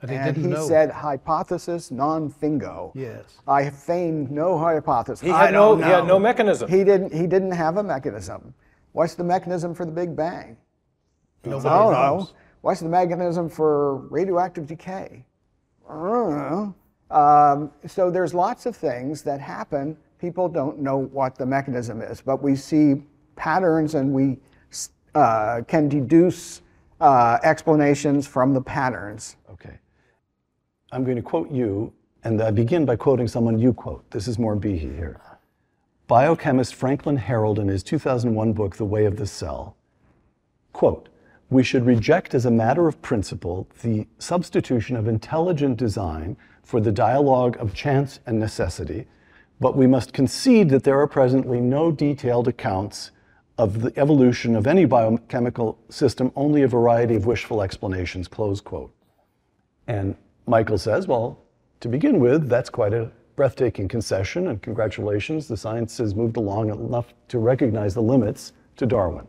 [0.00, 3.38] And he and he said, "Hypotheses non fingo." Yes.
[3.48, 5.20] I feign no hypothesis.
[5.20, 6.70] he I had, no, don't he had no mechanism.
[6.70, 7.12] He didn't.
[7.12, 8.54] He didn't have a mechanism.
[8.92, 10.56] What's the mechanism for the Big Bang?
[11.44, 12.22] Nobody I don't knows.
[12.22, 12.30] know.
[12.60, 15.24] What's the mechanism for radioactive decay?
[15.88, 16.74] I don't know.
[17.10, 19.96] Um, so there's lots of things that happen.
[20.18, 23.02] People don't know what the mechanism is, but we see
[23.36, 24.38] patterns and we
[25.14, 26.62] uh, can deduce
[27.00, 29.36] uh, explanations from the patterns.
[29.52, 29.78] Okay.
[30.90, 31.92] I'm going to quote you,
[32.24, 34.10] and I begin by quoting someone you quote.
[34.10, 35.20] This is more Behe here.
[36.06, 39.76] Biochemist Franklin Harold, in his 2001 book, The Way of the Cell,
[40.72, 41.10] quote,
[41.50, 46.92] we should reject as a matter of principle the substitution of intelligent design for the
[46.92, 49.06] dialogue of chance and necessity,
[49.60, 53.10] but we must concede that there are presently no detailed accounts
[53.58, 58.94] of the evolution of any biochemical system, only a variety of wishful explanations, close quote.
[59.86, 60.16] And
[60.48, 61.38] Michael says, well,
[61.80, 66.70] to begin with, that's quite a breathtaking concession, and congratulations, the science has moved along
[66.70, 69.26] enough to recognize the limits to Darwin.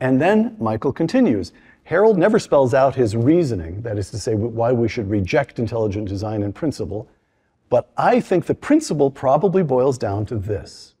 [0.00, 1.52] And then Michael continues.
[1.84, 6.08] Harold never spells out his reasoning, that is to say, why we should reject intelligent
[6.08, 7.08] design in principle,
[7.70, 10.94] but I think the principle probably boils down to this.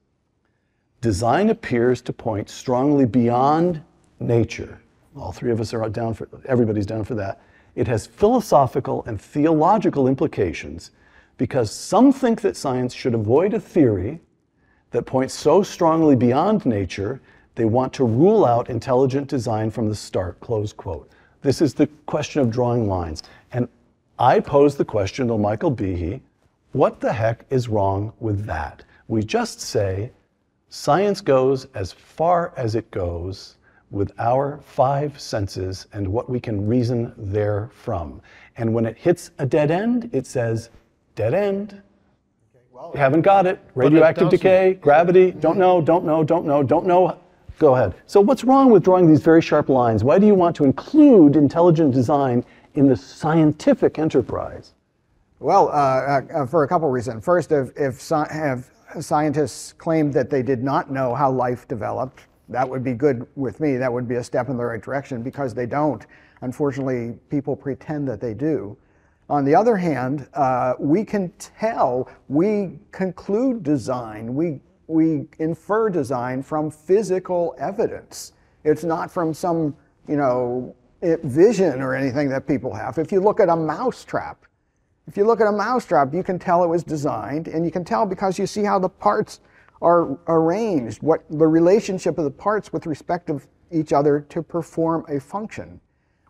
[1.00, 3.82] Design appears to point strongly beyond
[4.18, 4.80] nature.
[5.16, 7.40] All three of us are down for, everybody's down for that.
[7.74, 10.90] It has philosophical and theological implications
[11.36, 14.20] because some think that science should avoid a theory
[14.90, 17.20] that points so strongly beyond nature,
[17.54, 21.10] they want to rule out intelligent design from the start, close quote.
[21.42, 23.22] This is the question of drawing lines.
[23.52, 23.68] And
[24.18, 26.20] I pose the question to Michael Behe,
[26.72, 28.84] what the heck is wrong with that?
[29.08, 30.12] We just say
[30.68, 33.56] science goes as far as it goes
[33.90, 38.20] with our five senses and what we can reason therefrom.
[38.56, 40.70] And when it hits a dead end, it says,
[41.14, 41.82] dead end.
[42.94, 43.60] You haven't got it.
[43.74, 47.18] Radioactive decay, gravity, don't know, don't know, don't know, don't know.
[47.58, 47.94] Go ahead.
[48.06, 50.02] So, what's wrong with drawing these very sharp lines?
[50.02, 52.42] Why do you want to include intelligent design
[52.74, 54.72] in the scientific enterprise?
[55.40, 57.22] Well, uh, uh, for a couple reasons.
[57.22, 58.70] First, if, if, if
[59.04, 63.60] scientists claimed that they did not know how life developed, that would be good with
[63.60, 63.76] me.
[63.76, 66.06] That would be a step in the right direction because they don't.
[66.42, 68.76] Unfortunately, people pretend that they do.
[69.28, 76.42] On the other hand, uh, we can tell, we conclude design, we, we infer design
[76.42, 78.32] from physical evidence.
[78.64, 79.76] It's not from some,
[80.08, 82.98] you know, vision or anything that people have.
[82.98, 84.44] If you look at a mousetrap,
[85.06, 87.84] if you look at a mousetrap, you can tell it was designed, and you can
[87.84, 89.40] tell because you see how the parts
[89.82, 95.04] are arranged, what the relationship of the parts with respect of each other to perform
[95.08, 95.80] a function.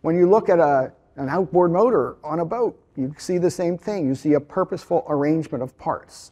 [0.01, 3.77] When you look at a, an outboard motor on a boat, you see the same
[3.77, 4.07] thing.
[4.07, 6.31] You see a purposeful arrangement of parts.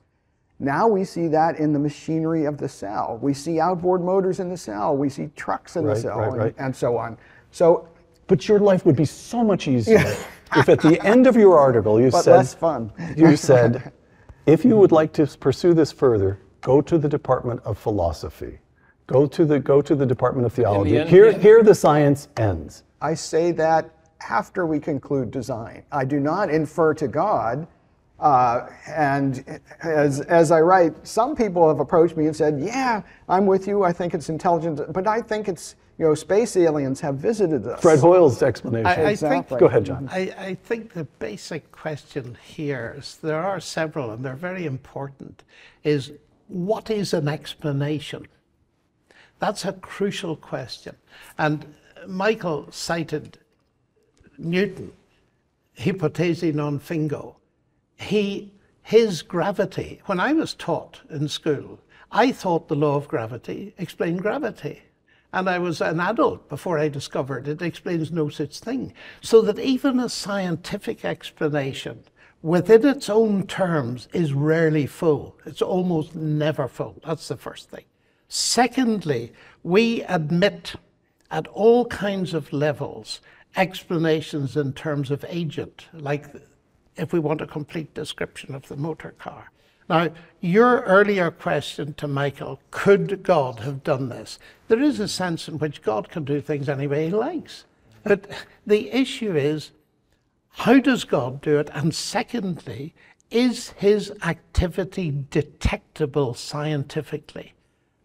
[0.60, 3.18] Now we see that in the machinery of the cell.
[3.22, 4.96] We see outboard motors in the cell.
[4.96, 7.18] We see trucks in Right, the cell, right, and, and so on.
[7.52, 7.88] So,
[8.28, 10.16] But your life would be so much easier
[10.56, 12.92] if at the end of your article you but said, less fun.
[13.16, 13.94] you said,
[14.46, 18.60] if you would like to pursue this further, go to the Department of Philosophy.
[19.08, 20.98] Go to the, go to the Department of Theology.
[20.98, 21.38] end, here, yeah.
[21.38, 22.84] here the science ends.
[23.02, 23.90] I say that
[24.30, 25.84] after we conclude design.
[25.92, 27.68] I do not infer to God.
[28.20, 33.46] Uh, and as, as I write, some people have approached me and said, Yeah, I'm
[33.46, 33.84] with you.
[33.84, 34.92] I think it's intelligent.
[34.92, 37.82] But I think it's, you know, space aliens have visited us.
[37.82, 38.86] Fred Hoyle's explanation.
[38.86, 39.60] I, I think Exactly.
[39.60, 40.10] Go ahead, John.
[40.12, 45.44] I, I think the basic question here is there are several and they're very important
[45.86, 46.12] is
[46.50, 48.28] what is an explanation?
[49.38, 50.96] That's a crucial question.
[51.38, 51.74] And
[52.08, 53.38] Michael cited
[54.38, 54.92] Newton,
[55.78, 57.36] hypotheses non fingo.
[57.98, 61.80] He, his gravity, when I was taught in school,
[62.12, 64.82] I thought the law of gravity explained gravity.
[65.32, 68.94] And I was an adult before I discovered it explains no such thing.
[69.22, 72.04] So that even a scientific explanation
[72.42, 75.36] within its own terms is rarely full.
[75.46, 76.96] It's almost never full.
[77.06, 77.86] That's the first thing.
[78.28, 79.34] Secondly,
[79.64, 80.76] we admit
[81.32, 83.22] at all kinds of levels
[83.56, 86.26] explanations in terms of agent, like
[86.96, 89.52] if we want a complete description of the motor car.
[89.90, 90.10] Now,
[90.40, 94.38] your earlier question to Michael, could God have done this?
[94.68, 97.66] There is a sense in which God can do things any way he likes.
[98.04, 98.28] But
[98.68, 99.72] the issue is,
[100.52, 101.70] how does God do it?
[101.74, 102.94] And secondly,
[103.32, 107.54] is his activity detectable scientifically?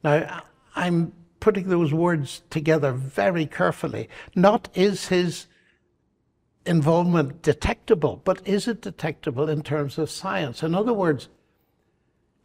[0.03, 0.43] Now,
[0.77, 4.09] I'm putting those words together very carefully.
[4.35, 5.47] Not is his
[6.67, 10.63] involvement detectable, but is it detectable in terms of science?
[10.63, 11.29] In other words,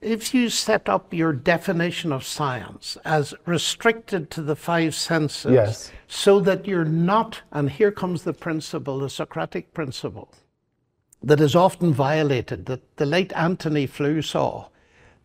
[0.01, 5.91] if you set up your definition of science as restricted to the five senses, Yes.
[6.07, 10.33] so that you're not, and here comes the principle, the Socratic principle,
[11.21, 14.67] that is often violated, that the late Antony Flew saw,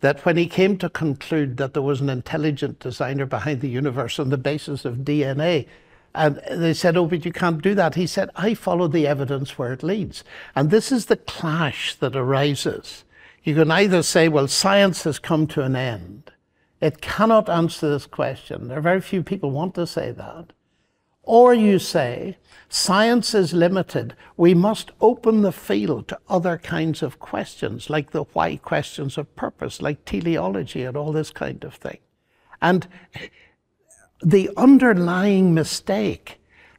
[0.00, 4.18] that when he came to conclude that there was an intelligent designer behind the universe
[4.18, 5.66] on the basis of DNA,
[6.16, 7.94] and they said, Oh, but you can't do that.
[7.96, 10.22] He said, I follow the evidence where it leads.
[10.54, 13.04] And this is the clash that arises.
[13.44, 16.32] You can either say, Well, science has come to an end.
[16.80, 18.68] It cannot answer this question.
[18.68, 20.52] There are very few people want to say that.
[21.22, 22.36] Or you say,
[22.68, 24.14] science is limited.
[24.36, 29.34] We must open the field to other kinds of questions, like the why questions of
[29.34, 31.98] purpose, like teleology and all this kind of thing.
[32.60, 32.86] And
[34.22, 36.38] the underlying mistake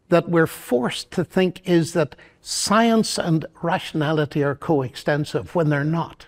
[0.09, 6.28] that we're forced to think is that science and rationality are coextensive when they're not.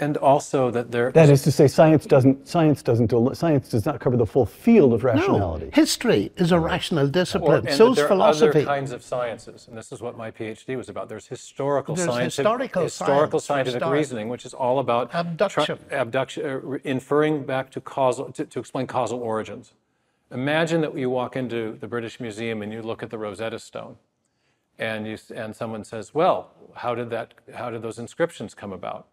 [0.00, 1.10] And also that there.
[1.10, 4.46] That is to say, science doesn't, science doesn't, del- science does not cover the full
[4.46, 5.70] field of rationality No, rationality.
[5.74, 7.66] history is a rational Or- discipline.
[7.66, 8.46] and So that is there are philosophy.
[8.60, 11.08] other kinds of sciences, and this is what my PhD was about.
[11.08, 13.92] There's historical There's scientific, historical historical science, scientific start.
[13.96, 15.78] reasoning, which is all about Abduction.
[15.90, 19.72] abduction, uh, inferring back to causal, to, to explain causal origins.
[20.30, 23.96] Imagine that you walk into the British Museum and you look at the Rosetta Stone,
[24.78, 27.34] and you and someone says, "Well, how did that?
[27.52, 29.08] How did those inscriptions come about?"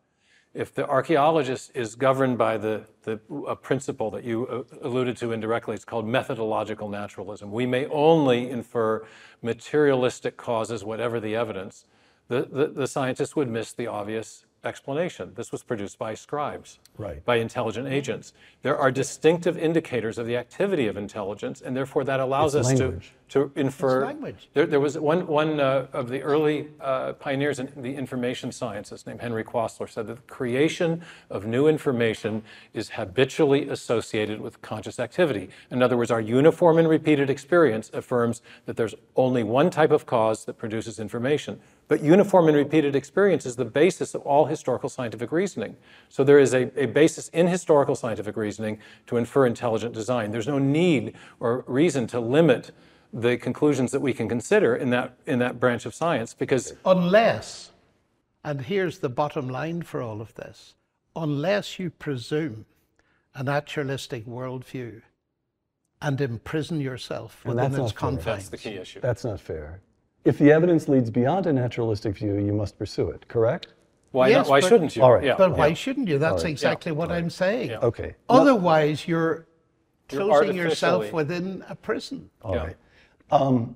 [0.56, 5.34] If the archaeologist is governed by the, the a principle that you uh, alluded to
[5.34, 7.51] indirectly, it's called methodological naturalism.
[7.51, 9.06] We may only infer
[9.41, 11.86] materialistic causes, whatever the evidence.
[12.30, 15.34] The, the, the scientist would miss the obvious explanation.
[15.36, 17.24] This was produced by scribes, Right.
[17.26, 18.34] by intelligent agents.
[18.64, 22.80] There are distinctive indicators of the activity of intelligence, and therefore that allows It's us
[22.80, 23.14] language.
[23.24, 24.05] to, to infer.
[24.05, 24.49] language.
[24.53, 29.05] There, there was one, one uh, of the early uh, pioneers in the information sciences
[29.07, 34.99] named Henry Quastler said that the creation of new information is habitually associated with conscious
[34.99, 35.49] activity.
[35.71, 40.05] In other words, our uniform and repeated experience affirms that there's only one type of
[40.05, 41.59] cause that produces information.
[41.88, 45.78] But uniform and repeated experience is the basis of all historical scientific reasoning.
[46.09, 50.32] So there is a, a basis in historical scientific reasoning to infer intelligent design.
[50.32, 52.71] There's no need or reason to limit
[53.14, 57.72] the conclusions that we can consider in that, in that branch of science because Unless,
[58.43, 60.76] and here's the bottom line for all of this,
[61.16, 62.66] unless you presume
[63.34, 65.01] a naturalistic worldview
[66.01, 68.10] and imprison yourself And within that's its not fair.
[68.10, 68.49] confines.
[68.49, 68.99] that's the key issue.
[68.99, 69.82] That's not fair.
[70.26, 73.68] If the evidence leads beyond a naturalistic view, you must pursue it, correct?
[74.12, 75.03] Why, Yes, not, why but- shouldn't you?
[75.03, 75.24] All right.
[75.24, 75.36] Yeah.
[75.38, 76.18] But why shouldn't you?
[76.18, 76.49] That's right.
[76.51, 77.70] exactly what I'm saying.
[77.72, 77.80] Yeah.
[77.80, 78.16] Okay.
[78.30, 79.45] Otherwise, you're
[80.12, 82.30] You're closing yourself within a prison.
[82.41, 82.64] All Yeah.
[82.64, 82.76] right.
[83.32, 83.76] Um,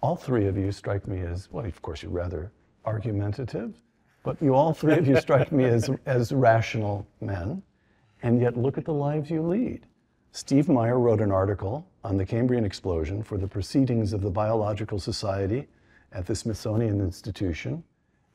[0.00, 2.52] all three of you strike me as, well, of course, you're rather
[2.84, 3.74] argumentative,
[4.22, 7.62] but you all three of you strike me as, as rational men,
[8.22, 9.86] and yet look at the lives you lead.
[10.32, 14.98] Steve Meyer wrote an article on the Cambrian explosion for the Proceedings of the Biological
[14.98, 15.66] Society
[16.12, 17.82] at the Smithsonian Institution,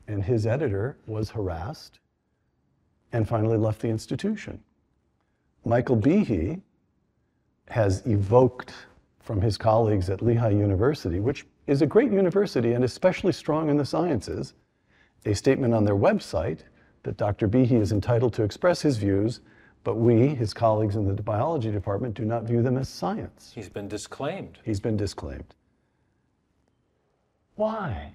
[0.06, 2.00] and his editor was harassed
[3.12, 4.60] and finally left the institution.
[5.64, 6.60] Michael Behe
[7.68, 8.74] has evoked
[9.24, 13.76] from his colleagues at Lehigh University, which is a great university and especially strong in
[13.78, 14.52] the sciences,
[15.24, 16.60] a statement on their website
[17.04, 17.48] that Dr.
[17.48, 19.40] Behe is entitled to express his views,
[19.82, 23.50] but we, his colleagues in the biology department, do not view them as science.
[23.54, 24.58] He's been disclaimed.
[24.62, 25.54] He's been disclaimed.
[27.54, 28.12] Why?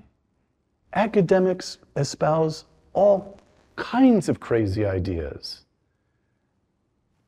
[0.94, 3.40] Academics espouse all
[3.76, 5.66] kinds of crazy ideas.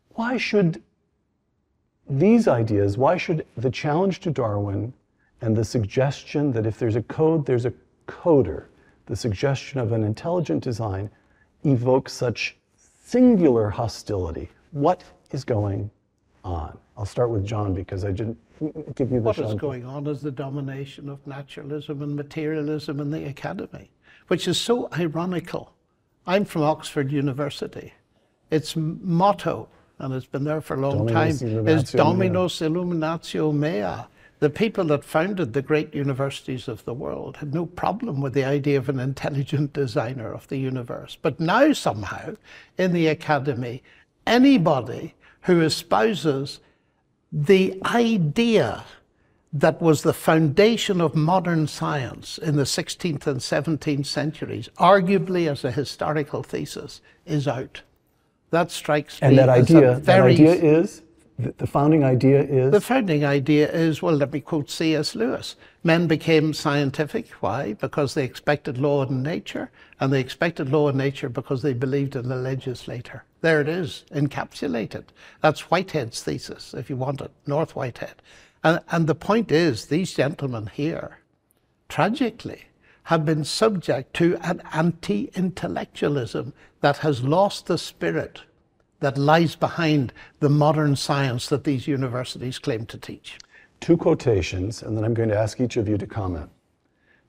[0.10, 0.84] Why should
[2.10, 4.94] these ideas, why should the challenge to Darwin
[5.42, 7.74] and the suggestion that if there's a code, there's a
[8.08, 8.66] coder,
[9.06, 11.10] the suggestion of an intelligent design,
[11.64, 12.58] evoke such
[13.04, 14.50] singular hostility?
[14.72, 15.90] What is going
[16.44, 16.78] on?
[16.98, 18.38] I'll start with John because I didn't
[18.96, 23.10] give you the What is going on is the domination of naturalism and materialism in
[23.10, 23.90] the academy,
[24.28, 25.74] which is so ironical.
[26.28, 27.94] I'm from Oxford University.
[28.52, 29.68] Its motto,
[30.02, 34.08] and it's been there for a long Dominus time, is Dominus Illuminatio Mea.
[34.40, 38.44] The people that founded the great universities of the world had no problem with the
[38.44, 41.16] idea of an intelligent designer of the universe.
[41.22, 42.36] But now, somehow,
[42.80, 43.84] in the academy,
[44.26, 46.60] anybody who espouses
[47.32, 48.84] the idea
[49.54, 55.64] that was the foundation of modern science in the 16th and 17th centuries, arguably as
[55.64, 57.82] a historical thesis, is out.
[58.52, 61.02] That strikes And me that as a idea, that idea is,
[61.40, 65.16] the the founding idea is, the founding idea is well, let me quote C.S.
[65.16, 65.56] Lewis.
[65.84, 67.30] Men became scientific.
[67.40, 67.74] Why?
[67.74, 72.16] Because they expected law in nature, and they expected law in nature because they believed
[72.16, 73.24] in the legislator.
[73.40, 75.06] There it is, encapsulated.
[75.42, 78.22] That's Whitehead's thesis, if you want it, North Whitehead.
[78.64, 81.20] And, and the point is, these gentlemen here,
[81.90, 82.66] tragically,
[83.04, 88.42] have been subject to an anti intellectualism that has lost the spirit
[89.00, 93.38] that lies behind the modern science that these universities claim to teach.
[93.80, 96.50] two quotations, and then I'm going to ask each of you to comment.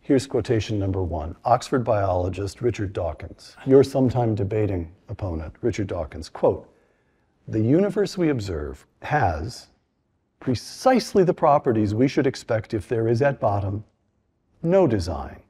[0.03, 6.69] Here's quotation number one Oxford biologist Richard Dawkins, your sometime debating opponent, Richard Dawkins, quote,
[7.49, 9.69] The universe we observe has
[10.41, 13.85] precisely the properties we should expect if there is at bottom
[14.63, 15.41] no design,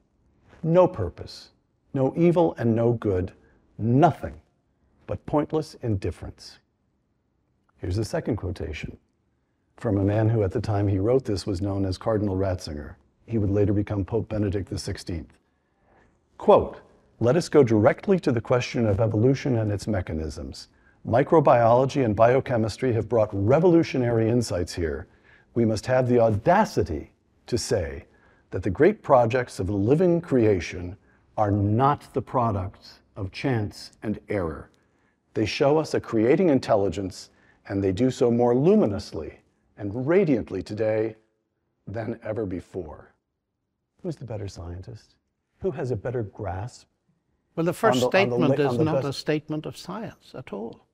[0.61, 1.49] no purpose,
[1.93, 3.33] no evil and no good,
[3.77, 4.39] nothing
[5.07, 6.59] but pointless indifference.
[7.77, 8.97] Here's a second quotation
[9.77, 12.95] from a man who at the time he wrote this was known as Cardinal Ratzinger.
[13.25, 15.25] He would later become Pope Benedict XVI.
[16.37, 16.79] Quote,
[17.19, 20.69] let us go directly to the question of evolution and its mechanisms.
[21.07, 25.07] Microbiology and biochemistry have brought revolutionary insights here.
[25.53, 27.11] We must have the audacity
[27.47, 28.05] to say
[28.51, 30.95] that the great projects of the living creation
[31.37, 34.69] are not the products of chance and error.
[35.33, 37.29] They show us a creating intelligence
[37.67, 39.39] and they do so more luminously
[39.77, 41.15] and radiantly today
[41.87, 43.13] than ever before.
[44.01, 45.15] Who's the better scientist?
[45.59, 46.87] Who has a better grasp?
[47.55, 50.51] Well, the first the- on the statement is not best- a statement of science at
[50.51, 50.85] all.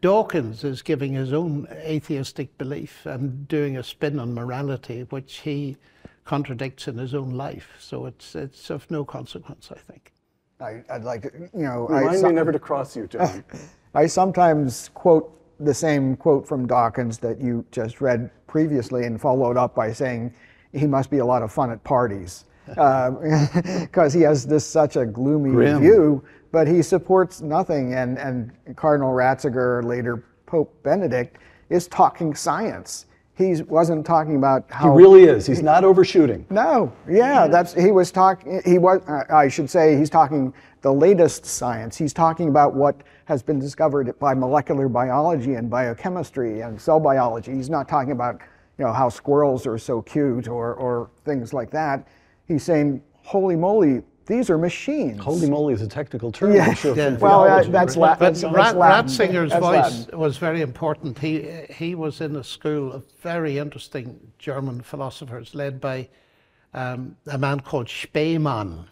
[0.00, 5.76] Dawkins is giving his own atheistic belief and doing a spin on morality, which he
[6.24, 7.76] contradicts in his own life.
[7.78, 10.12] So it's, it's of no consequence, I think.
[10.62, 13.44] I, I'd like, you know, I, Remind me never to cross you, John.
[13.94, 19.56] I sometimes quote the same quote from Dawkins that you just read previously and followed
[19.56, 20.32] up by saying
[20.72, 22.44] he must be a lot of fun at parties
[22.78, 23.18] um,
[23.80, 25.80] because he has this such a gloomy Grim.
[25.80, 27.94] view, but he supports nothing.
[27.94, 31.38] And, and Cardinal Ratzinger, later Pope Benedict,
[31.70, 33.06] is talking science.
[33.42, 35.46] He wasn't talking about He really is.
[35.46, 36.46] He's not overshooting.
[36.50, 38.62] no, yeah, that's he was talking.
[38.64, 39.00] He was.
[39.08, 41.96] uh, I should say he's talking the latest science.
[41.96, 47.52] He's talking about what has been discovered by molecular biology and biochemistry and cell biology.
[47.52, 48.40] He's not talking about
[48.78, 52.06] you know how squirrels are so cute or or things like that.
[52.46, 54.02] He's saying, holy moly,
[54.32, 55.20] these are machines.
[55.20, 56.54] Holy moly is a technical term.
[56.54, 56.72] Yeah.
[56.72, 57.16] Sure, Yeah.
[57.16, 58.02] Well, theology, that- that's right?
[58.02, 58.18] Latin.
[58.18, 59.34] But That's- Rat, that's Latin.
[59.34, 60.18] Ratzinger's That's voice Latin.
[60.18, 61.18] was very important.
[61.18, 66.08] He, he was in a school of very interesting German philosophers led by
[66.72, 68.86] um, a man called Spaemann.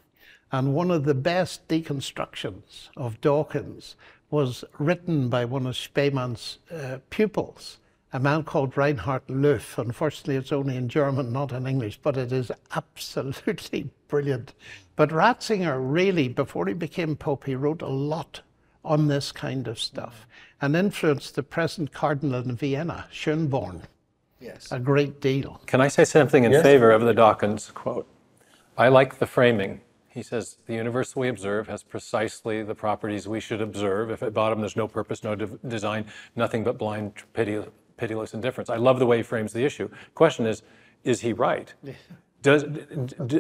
[0.52, 3.96] And one of the best deconstructions of Dawkins
[4.30, 7.78] was written by one of Spaemann's uh, pupils,
[8.12, 9.78] a man called Reinhard Löw.
[9.78, 14.52] Unfortunately, it's only in German, not in English, but it is absolutely brilliant.
[14.96, 18.42] But Ratzinger really, before he became Pope, he wrote a lot
[18.84, 20.26] on this kind of stuff
[20.60, 23.82] and influenced the present cardinal in Vienna, Schönborn,
[24.40, 24.72] Yes.
[24.72, 25.60] a great deal.
[25.66, 26.62] Can I say something in Yes.
[26.62, 28.06] favor of the Dawkins quote?
[28.76, 29.80] I like the framing.
[30.08, 34.10] He says, The universe we observe has precisely the properties we should observe.
[34.10, 37.62] If at bottom there's no purpose, no de- design, nothing but blind, pity,
[37.96, 38.68] pitiless indifference.
[38.70, 39.88] I love the way he frames the issue.
[40.14, 40.62] Question is,
[41.04, 41.72] is he right?
[42.42, 42.64] Does,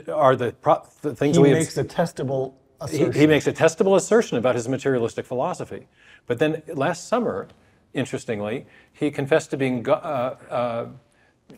[0.08, 2.54] are the, pro- the things He we makes a testable
[2.88, 3.20] he, assertion.
[3.20, 5.88] he makes a testable assertion about his materialistic philosophy.
[6.26, 7.48] But then last summer,
[7.94, 10.86] interestingly, he confessed to being uh, uh,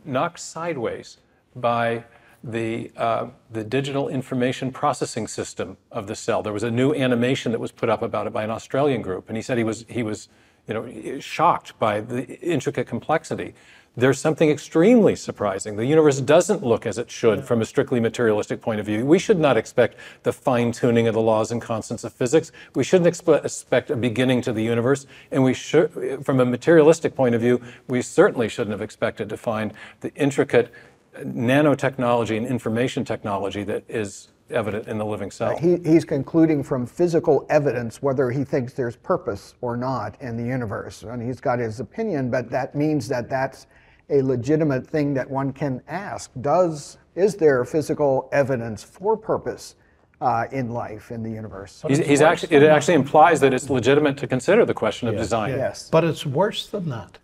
[0.04, 1.18] knocked sideways
[1.56, 2.04] by
[2.44, 6.42] the, uh, the digital information processing system of the cell.
[6.42, 9.28] There was a new animation that was put up about it by an Australian group,
[9.28, 10.28] and he said he was, he was
[10.66, 13.54] you know, shocked by the intricate complexity.
[13.94, 15.76] There's something extremely surprising.
[15.76, 19.04] The universe doesn't look as it should from a strictly materialistic point of view.
[19.04, 22.52] We should not expect the fine tuning of the laws and constants of physics.
[22.74, 25.04] We shouldn't expe- expect a beginning to the universe.
[25.30, 29.36] And we should, from a materialistic point of view, we certainly shouldn't have expected to
[29.36, 30.72] find the intricate
[31.18, 35.58] nanotechnology and information technology that is evident in the living cell.
[35.58, 40.44] He, he's concluding from physical evidence whether he thinks there's purpose or not in the
[40.44, 41.02] universe.
[41.02, 43.66] And he's got his opinion, but that means that that's
[44.10, 46.30] a legitimate thing that one can ask.
[46.40, 49.76] Does, is there physical evidence for purpose
[50.20, 51.82] uh, in life, in the universe?
[51.86, 55.50] He's, he's actually, it actually implies that it's legitimate to consider the question of design.
[55.50, 55.88] Yes.
[55.90, 57.18] But it's worse than that.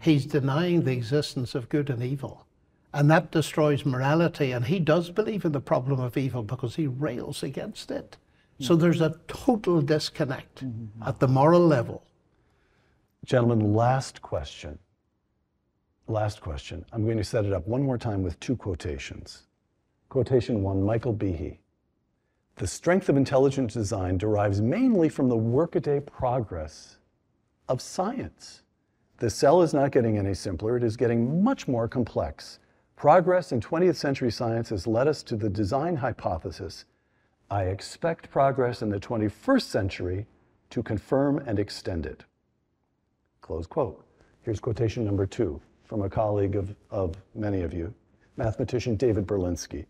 [0.00, 2.46] He's denying the existence of good and evil.
[2.92, 4.52] And that destroys morality.
[4.52, 8.16] And he does believe in the problem of evil because he rails against it.
[8.58, 10.64] So there's a total disconnect
[11.06, 12.02] at the moral level.
[13.24, 14.78] Gentlemen, last question.
[16.10, 16.84] Last question.
[16.92, 19.44] I'm going to set it up one more time with two quotations.
[20.08, 21.58] Quotation one Michael Behe.
[22.56, 26.96] The strength of intelligent design derives mainly from the workaday progress
[27.68, 28.62] of science.
[29.18, 32.58] The cell is not getting any simpler, it is getting much more complex.
[32.96, 36.86] Progress in 20th century science has led us to the design hypothesis.
[37.52, 40.26] I expect progress in the 21st century
[40.70, 42.24] to confirm and extend it.
[43.42, 44.04] Close quote.
[44.42, 45.60] Here's quotation number two
[45.90, 47.92] from a colleague of, of many of you,
[48.36, 49.86] mathematician David Berlinski.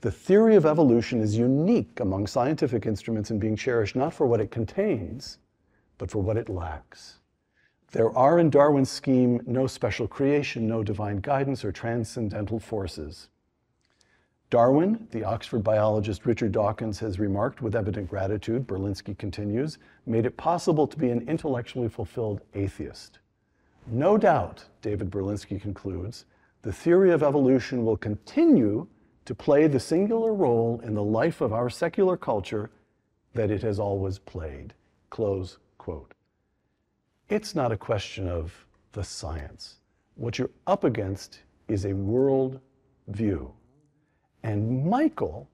[0.00, 4.40] The theory of evolution is unique among scientific instruments in being cherished not for what
[4.40, 5.38] it contains,
[5.98, 7.18] but for what it lacks.
[7.90, 13.28] There are in Darwin's scheme no special creation, no divine guidance, or transcendental forces.
[14.48, 20.36] Darwin, the Oxford biologist Richard Dawkins has remarked with evident gratitude, Berlinski continues, made it
[20.36, 23.18] possible to be an intellectually fulfilled atheist.
[23.86, 26.24] No doubt, David Berlinski concludes,
[26.62, 28.86] the theory of evolution will continue
[29.24, 32.70] to play the singular role in the life of our secular culture
[33.34, 34.74] that it has always played.
[35.10, 36.14] Close quote.
[37.28, 38.52] It's not a question of
[38.92, 39.76] the science.
[40.14, 42.60] What you're up against is a world
[43.08, 43.52] view.
[44.42, 45.48] And Michael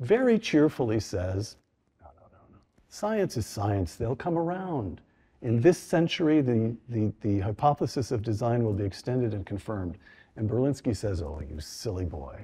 [0.00, 1.56] very cheerfully says,
[2.00, 2.58] no, no, no, no.
[2.88, 3.96] Science is science.
[3.96, 5.00] They'll come around.
[5.42, 9.98] In this century, the, the, the hypothesis of design will be extended and confirmed.
[10.36, 12.38] And Berlinski says, Oh, you silly boy.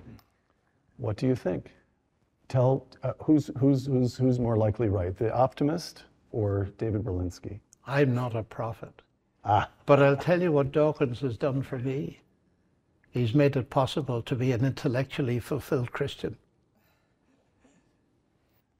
[0.98, 1.72] What do you think?
[2.48, 7.60] Tell uh, who's, who's, who's, who's more likely right, the optimist or David Berlinski?
[7.86, 9.02] I'm not a prophet.
[9.44, 12.20] Ah, But I'll tell you what Dawkins has done for me.
[13.10, 16.36] He's made it possible to be an intellectually fulfilled Christian.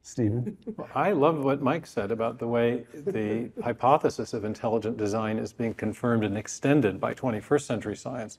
[0.03, 0.57] Stephen?
[0.95, 5.75] I love what Mike said about the way the hypothesis of intelligent design is being
[5.75, 8.39] confirmed and extended by 21st century science.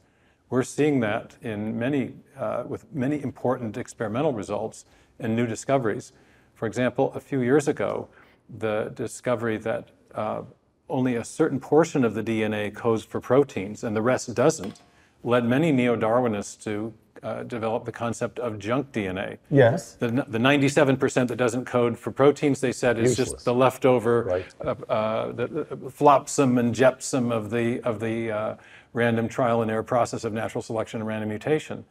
[0.50, 4.86] We're seeing that in many, uh, with many important experimental results
[5.20, 6.12] and new discoveries.
[6.54, 8.10] For example, a few years ago,
[8.60, 10.42] the discovery that uh,
[10.90, 14.82] only a certain portion of the DNA codes for proteins and the rest doesn't
[15.24, 19.38] led many neo Darwinists to uh, develop the concept of junk DNA.
[19.50, 19.94] Yes.
[19.94, 23.32] The, the 97% that doesn't code for proteins, they said, is Useless.
[23.32, 24.46] just the leftover Right.
[24.64, 28.56] uh, uh, the, the flopsome and gypsum of the, of the uh,
[28.94, 31.86] random trial and error process of natural selection and random mutation.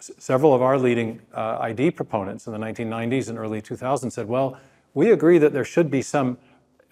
[0.00, 4.58] Several of our leading uh, ID proponents in the 1990s and early 2000s said, well,
[4.94, 6.38] we agree that there should be some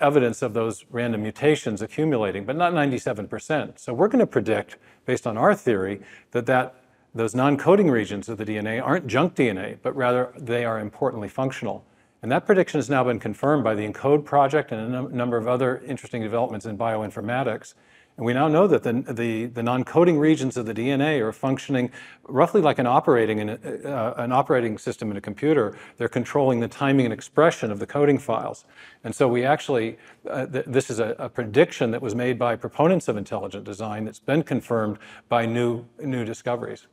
[0.00, 3.80] evidence of those random mutations accumulating, but not 97%.
[3.80, 4.76] So we're going to predict,
[5.06, 6.76] based on our theory, that, that
[7.18, 11.84] those non-coding regions of the DNA aren't junk DNA, but rather they are importantly functional.
[12.22, 15.36] And that prediction has now been confirmed by the ENCODE project and a num- number
[15.36, 17.74] of other interesting developments in bioinformatics.
[18.16, 21.90] And we now know that the, the, the non-coding regions of the DNA are functioning
[22.22, 25.76] roughly like an operating, in a, uh, an operating system in a computer.
[25.96, 28.64] They're controlling the timing and expression of the coding files.
[29.02, 29.98] And so we actually,
[30.30, 34.04] uh, th- this is a, a prediction that was made by proponents of intelligent design
[34.04, 36.86] that's been confirmed by new, new discoveries.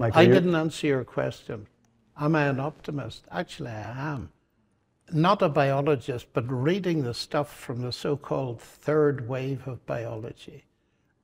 [0.00, 1.66] Michael, I didn't answer your question.
[2.18, 3.26] Am I an optimist?
[3.30, 4.30] Actually, I am.
[5.12, 10.64] Not a biologist, but reading the stuff from the so called third wave of biology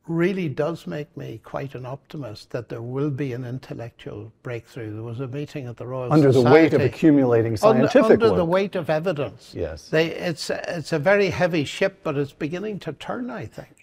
[0.07, 4.93] really does make me quite an optimist that there will be an intellectual breakthrough.
[4.93, 6.27] There was a meeting at the Royal Society.
[6.27, 8.49] under the weight of accumulating scientific under the work.
[8.49, 9.53] weight of evidence.
[9.55, 9.89] Yes.
[9.89, 13.76] They, it's, it's a very heavy ship, but it's beginning to turn, I think.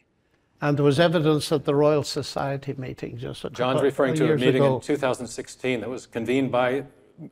[0.64, 4.12] And there was evidence at the Royal Society meeting just a couple John's couple referring
[4.14, 4.76] of to a meeting ago.
[4.76, 6.86] in 2016 that was convened by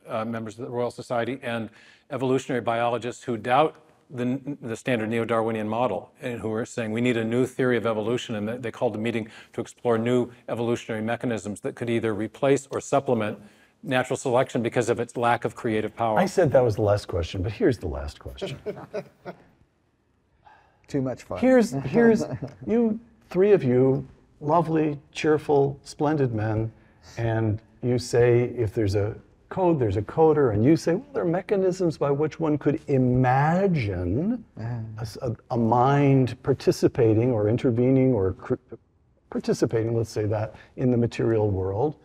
[0.06, 1.70] uh, members of the Royal Society and
[2.10, 3.76] evolutionary biologists who doubt
[4.10, 7.86] the, the standard neo-Darwinian model and who are saying we need a new theory of
[7.86, 12.12] evolution and they- they called the meeting to explore new evolutionary mechanisms that could either
[12.12, 13.38] replace or supplement
[13.82, 16.18] natural selection because of its lack of creative power.
[16.18, 18.58] I said that was the last question, but here's the last question.
[20.86, 21.38] Too much fun.
[21.38, 22.24] Here's, here's
[22.66, 23.00] you,
[23.32, 24.06] three of you,
[24.40, 26.70] lovely, cheerful, splendid men,
[27.16, 29.16] and you say if there's a
[29.48, 32.78] code, there's a coder, and you say, well, there are mechanisms by which one could
[32.88, 34.44] imagine
[35.50, 38.36] a mind participating or intervening or
[39.30, 41.96] participating, let's say that, in the material world.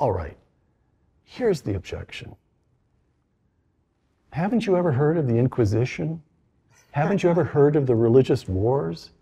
[0.00, 0.36] All right,
[1.22, 2.34] here's the objection.
[4.30, 6.20] Haven't you ever heard of the Inquisition?
[6.90, 9.12] Haven't you ever heard of the religious wars?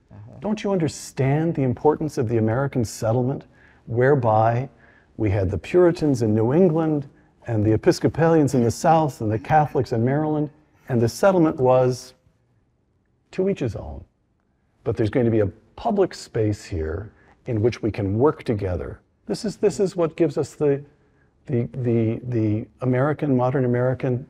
[0.41, 3.45] Don't you understand the importance of the American settlement,
[3.87, 4.69] whereby
[5.17, 7.09] we had the Puritans in New England
[7.47, 10.51] and the Episcopalians in the South and the Catholics in Maryland,
[10.89, 12.15] and the settlement was
[13.31, 14.05] to each his own.
[14.85, 17.13] But there's going to be a public space here
[17.47, 19.01] in which we can work together.
[19.27, 20.85] This is, this is what gives us the,
[21.47, 24.27] the, the, the American, modern American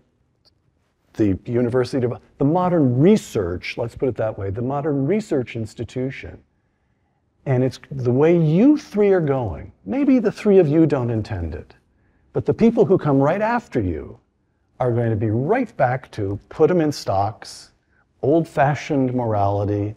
[1.14, 6.38] the University of the modern research, let's put it that way, the modern research institution.
[7.46, 9.72] And it's the way you three are going.
[9.84, 11.74] Maybe the three of you don't intend it,
[12.32, 14.18] but the people who come right after you
[14.78, 17.72] are going to be right back to put them in stocks,
[18.22, 19.94] old fashioned morality.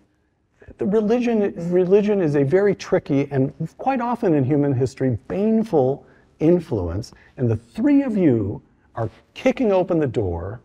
[0.77, 6.05] The religion, religion is a very tricky and quite often in human history baneful
[6.39, 7.13] influence.
[7.37, 8.61] And the three of you
[8.95, 10.61] are kicking open the door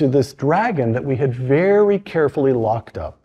[0.00, 3.18] to this dragon that we had very carefully locked up.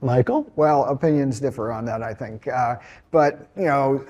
[0.00, 0.50] Michael?
[0.56, 2.48] Well, opinions differ on that, I think.
[2.48, 2.74] Uh,
[3.12, 4.04] but, you know,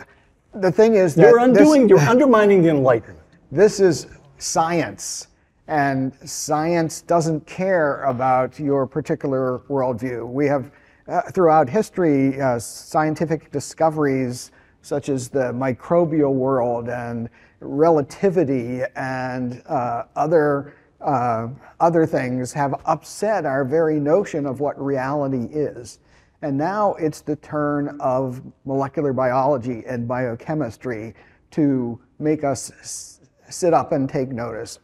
[0.55, 3.19] the thing is that You're this- undoing, you're undermining the Enlightenment.
[3.51, 4.07] this is
[4.39, 5.29] science,
[5.69, 10.27] and science doesn't care about your particular worldview.
[10.27, 10.71] We have,
[11.09, 17.29] uh, throughout history, uh, scientific discoveries such as the microbial world and
[17.61, 21.49] relativity and uh, other uh,
[21.81, 25.99] other things have upset our very notion of what reality is.
[26.43, 31.15] And now it's the turn of molecular biology and biochemistry
[31.53, 34.79] to make us sit up and take notice.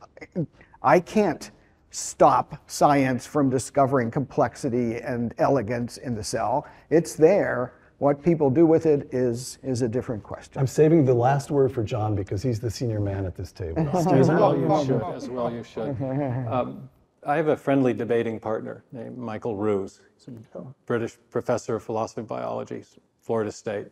[0.83, 1.51] I can't
[1.91, 6.67] stop science from discovering complexity and elegance in the cell.
[6.91, 7.73] It's there.
[7.99, 10.61] What people do with it is, is a different question.
[10.61, 13.89] I'm saving the last word for John because he's the senior man at this table.
[13.89, 15.97] As well you should, as well you should.
[16.49, 16.89] Um,
[17.27, 20.01] I have a friendly debating partner named Michael Ruse.
[20.17, 22.85] He's a British professor of philosophy and biology,
[23.21, 23.89] Florida State.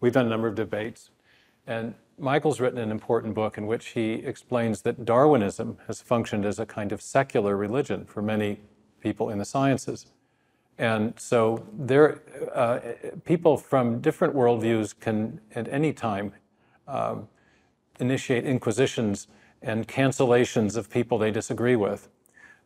[0.00, 1.10] We've done a number of debates.
[1.66, 6.58] And Michael's written an important book in which he explains that Darwinism has functioned as
[6.58, 8.60] a kind of secular religion for many
[9.00, 10.06] people in the sciences.
[10.78, 12.20] And so there,
[12.52, 12.80] uh,
[13.24, 16.32] people from different worldviews can at any time
[16.88, 17.28] um,
[18.00, 19.28] initiate inquisitions
[19.62, 22.08] and cancellations of people they disagree with.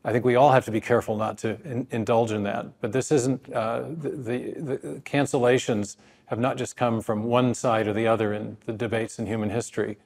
[0.05, 2.81] I think we all have to be careful not to in, indulge in that.
[2.81, 7.89] But this isn't, uh, the, the, the, cancellations have not just come from one side
[7.89, 9.99] or the other in the debates in human history.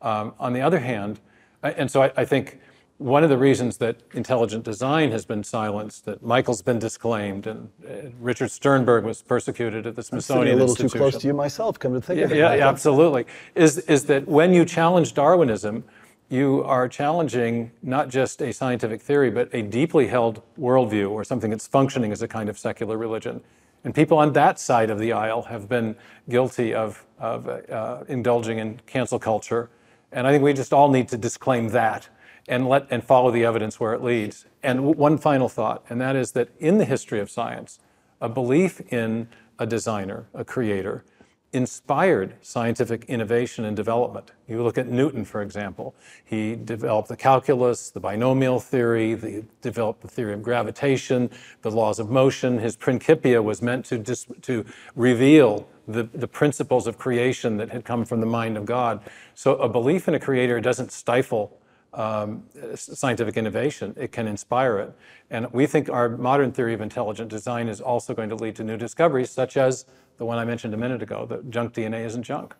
[0.00, 1.18] Um, on the other hand,
[1.62, 2.60] and so I, I, think
[2.98, 7.70] one of the reasons that intelligent design has been silenced, that Michael's been disclaimed, and
[7.88, 11.32] uh, Richard Sternberg was persecuted at the Smithsonian I'm a little too close to you
[11.32, 12.38] myself, come to think yeah, of it.
[12.38, 13.26] Yeah, yeah, absolutely.
[13.54, 15.84] Is, is that when you challenge Darwinism,
[16.28, 21.50] you are challenging not just a scientific theory, but a deeply held worldview or something
[21.50, 23.40] that's functioning as a kind of secular religion.
[23.84, 25.94] And people on that side of the aisle have been
[26.28, 29.70] guilty of, of uh, indulging in cancel culture.
[30.10, 32.08] And I think we just all need to disclaim that
[32.48, 34.46] and let and follow the evidence where it leads.
[34.62, 37.78] And one final thought, and that is that in the history of science,
[38.20, 41.04] a belief in a designer, a creator,
[41.52, 44.32] inspired scientific innovation and development.
[44.46, 45.94] You look at Newton, for example.
[46.24, 51.30] He developed the calculus, the binomial theory, he developed the theory of gravitation,
[51.62, 52.58] the laws of motion.
[52.58, 54.64] His Principia was meant to, dis- to
[54.94, 59.00] reveal the, the principles of creation that had come from the mind of God.
[59.34, 61.58] So a belief in a creator doesn't stifle
[61.98, 62.44] um,
[62.76, 64.96] scientific innovation, it can inspire it.
[65.30, 68.64] And we think our modern theory of intelligent design is also going to lead to
[68.64, 69.84] new discoveries, such as
[70.16, 72.54] the one I mentioned a minute ago, that junk DNA isn't junk.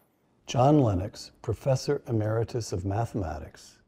[0.46, 3.78] John Lennox, Professor Emeritus of Mathematics,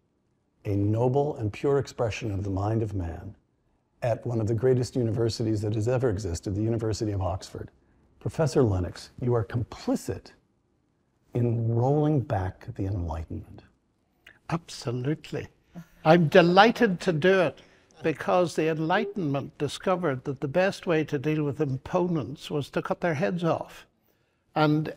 [0.65, 3.35] a noble and pure expression of the mind of man
[4.03, 7.71] at one of the greatest universities that has ever existed, the University of Oxford.
[8.21, 10.33] Professor Lennox, you are complicit
[11.35, 13.63] in rolling back the Enlightenment.
[14.51, 15.49] Absolutely.
[16.05, 17.61] I'm delighted to do it
[18.03, 23.01] because the Enlightenment discovered that the best way to deal with opponents was to cut
[23.01, 23.87] their heads off.
[24.55, 24.95] And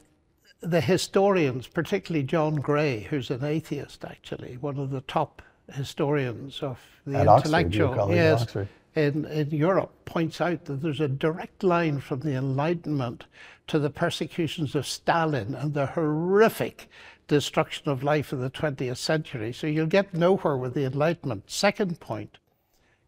[0.62, 6.80] the historians, particularly John Gray, who's an atheist actually, one of the top historians of
[7.06, 12.00] the At intellectual Oxford, yes, in, in Europe, points out that there's a direct line
[12.00, 13.26] from the Enlightenment
[13.68, 16.90] to the persecutions of Stalin and the horrific
[17.34, 19.52] destruction of life in the 20th century.
[19.52, 21.50] So you'll get nowhere with the Enlightenment.
[21.50, 22.38] Second point,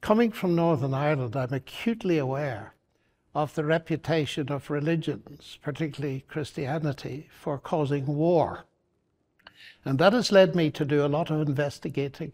[0.06, 2.76] Coming from Northern Ireland, I'm acutely aware
[3.34, 8.66] of the reputation of religions, particularly Christianity, for causing war.
[9.84, 12.34] And that has led me to do a lot of investigating.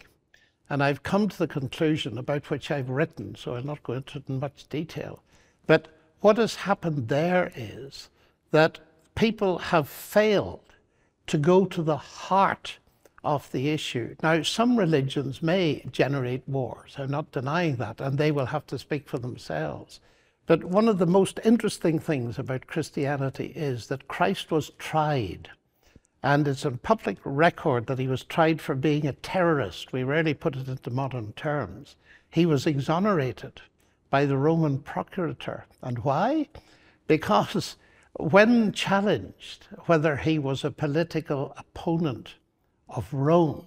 [0.69, 4.17] And I've come to the conclusion about which I've written, so I'll not go into
[4.17, 5.23] it in much detail.
[5.65, 5.87] But
[6.19, 8.09] what has happened there is
[8.51, 8.79] that
[9.15, 10.70] people have failed
[11.31, 12.77] to go to the heart
[13.23, 14.13] of the issue.
[14.21, 18.77] Now, some religions may generate wars, I'm not denying that, and they will have to
[18.77, 20.01] speak for themselves.
[20.45, 25.49] But one of the most interesting things about Christianity is that Christ was tried.
[26.21, 29.93] And it's on public record that he was tried for being a terrorist.
[29.93, 31.95] We rarely put it into modern terms.
[32.29, 33.61] He was exonerated
[34.09, 35.63] by the Roman procurator.
[35.81, 36.49] And why?
[37.07, 37.77] Because
[38.13, 42.35] when challenged whether he was a political opponent
[42.89, 43.65] of Rome.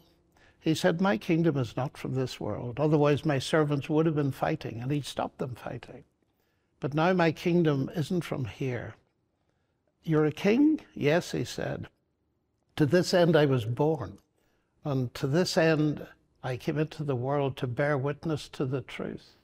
[0.61, 2.81] He said, My kingdom is not from this world.
[2.81, 6.05] Otherwise, my servants would have been fighting, and he'd stopped them fighting.
[6.81, 8.95] But now my kingdom isn't from here.
[10.03, 10.81] You're a king?
[10.95, 11.89] Yes, he said.
[12.77, 14.19] To this end I was born,
[14.85, 16.07] and to this end
[16.43, 19.35] I came into the world to bear witness to the truth.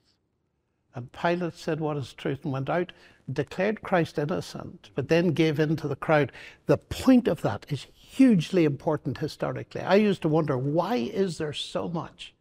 [0.94, 2.44] And Pilate said, What is truth?
[2.44, 2.92] and went out,
[3.34, 6.32] declared Christ innocent, but then gave in to the crowd.
[6.66, 9.80] The point of that is hugely important historically.
[9.82, 12.34] I used to wonder why is there so much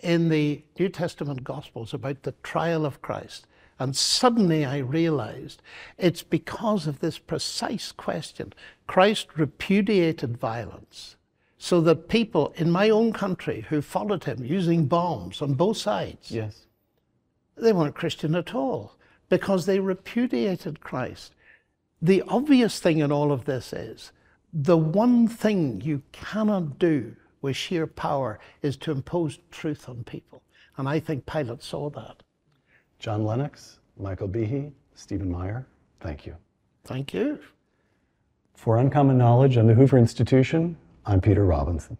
[0.00, 3.46] in the New Testament Gospels about the trial of Christ?
[3.78, 5.62] And suddenly I realized
[5.96, 8.52] it's because of this precise question.
[8.86, 11.16] Christ repudiated violence
[11.58, 16.30] so that people in my own country who followed him using bombs on both sides,
[16.30, 16.66] yes.
[17.56, 18.96] they weren't Christian at all
[19.30, 21.34] because they repudiated Christ.
[22.02, 24.12] The obvious thing in all of this is
[24.52, 30.42] the one thing you cannot do with sheer power is to impose truth on people.
[30.76, 32.22] And I think Pilate saw that.
[32.98, 35.66] John Lennox, Michael Behe, Stephen Meyer,
[36.00, 36.36] thank you.
[36.84, 37.38] Thank you.
[38.54, 40.76] For Uncommon Knowledge on the Hoover Institution,
[41.06, 41.96] I'm Peter Robinson.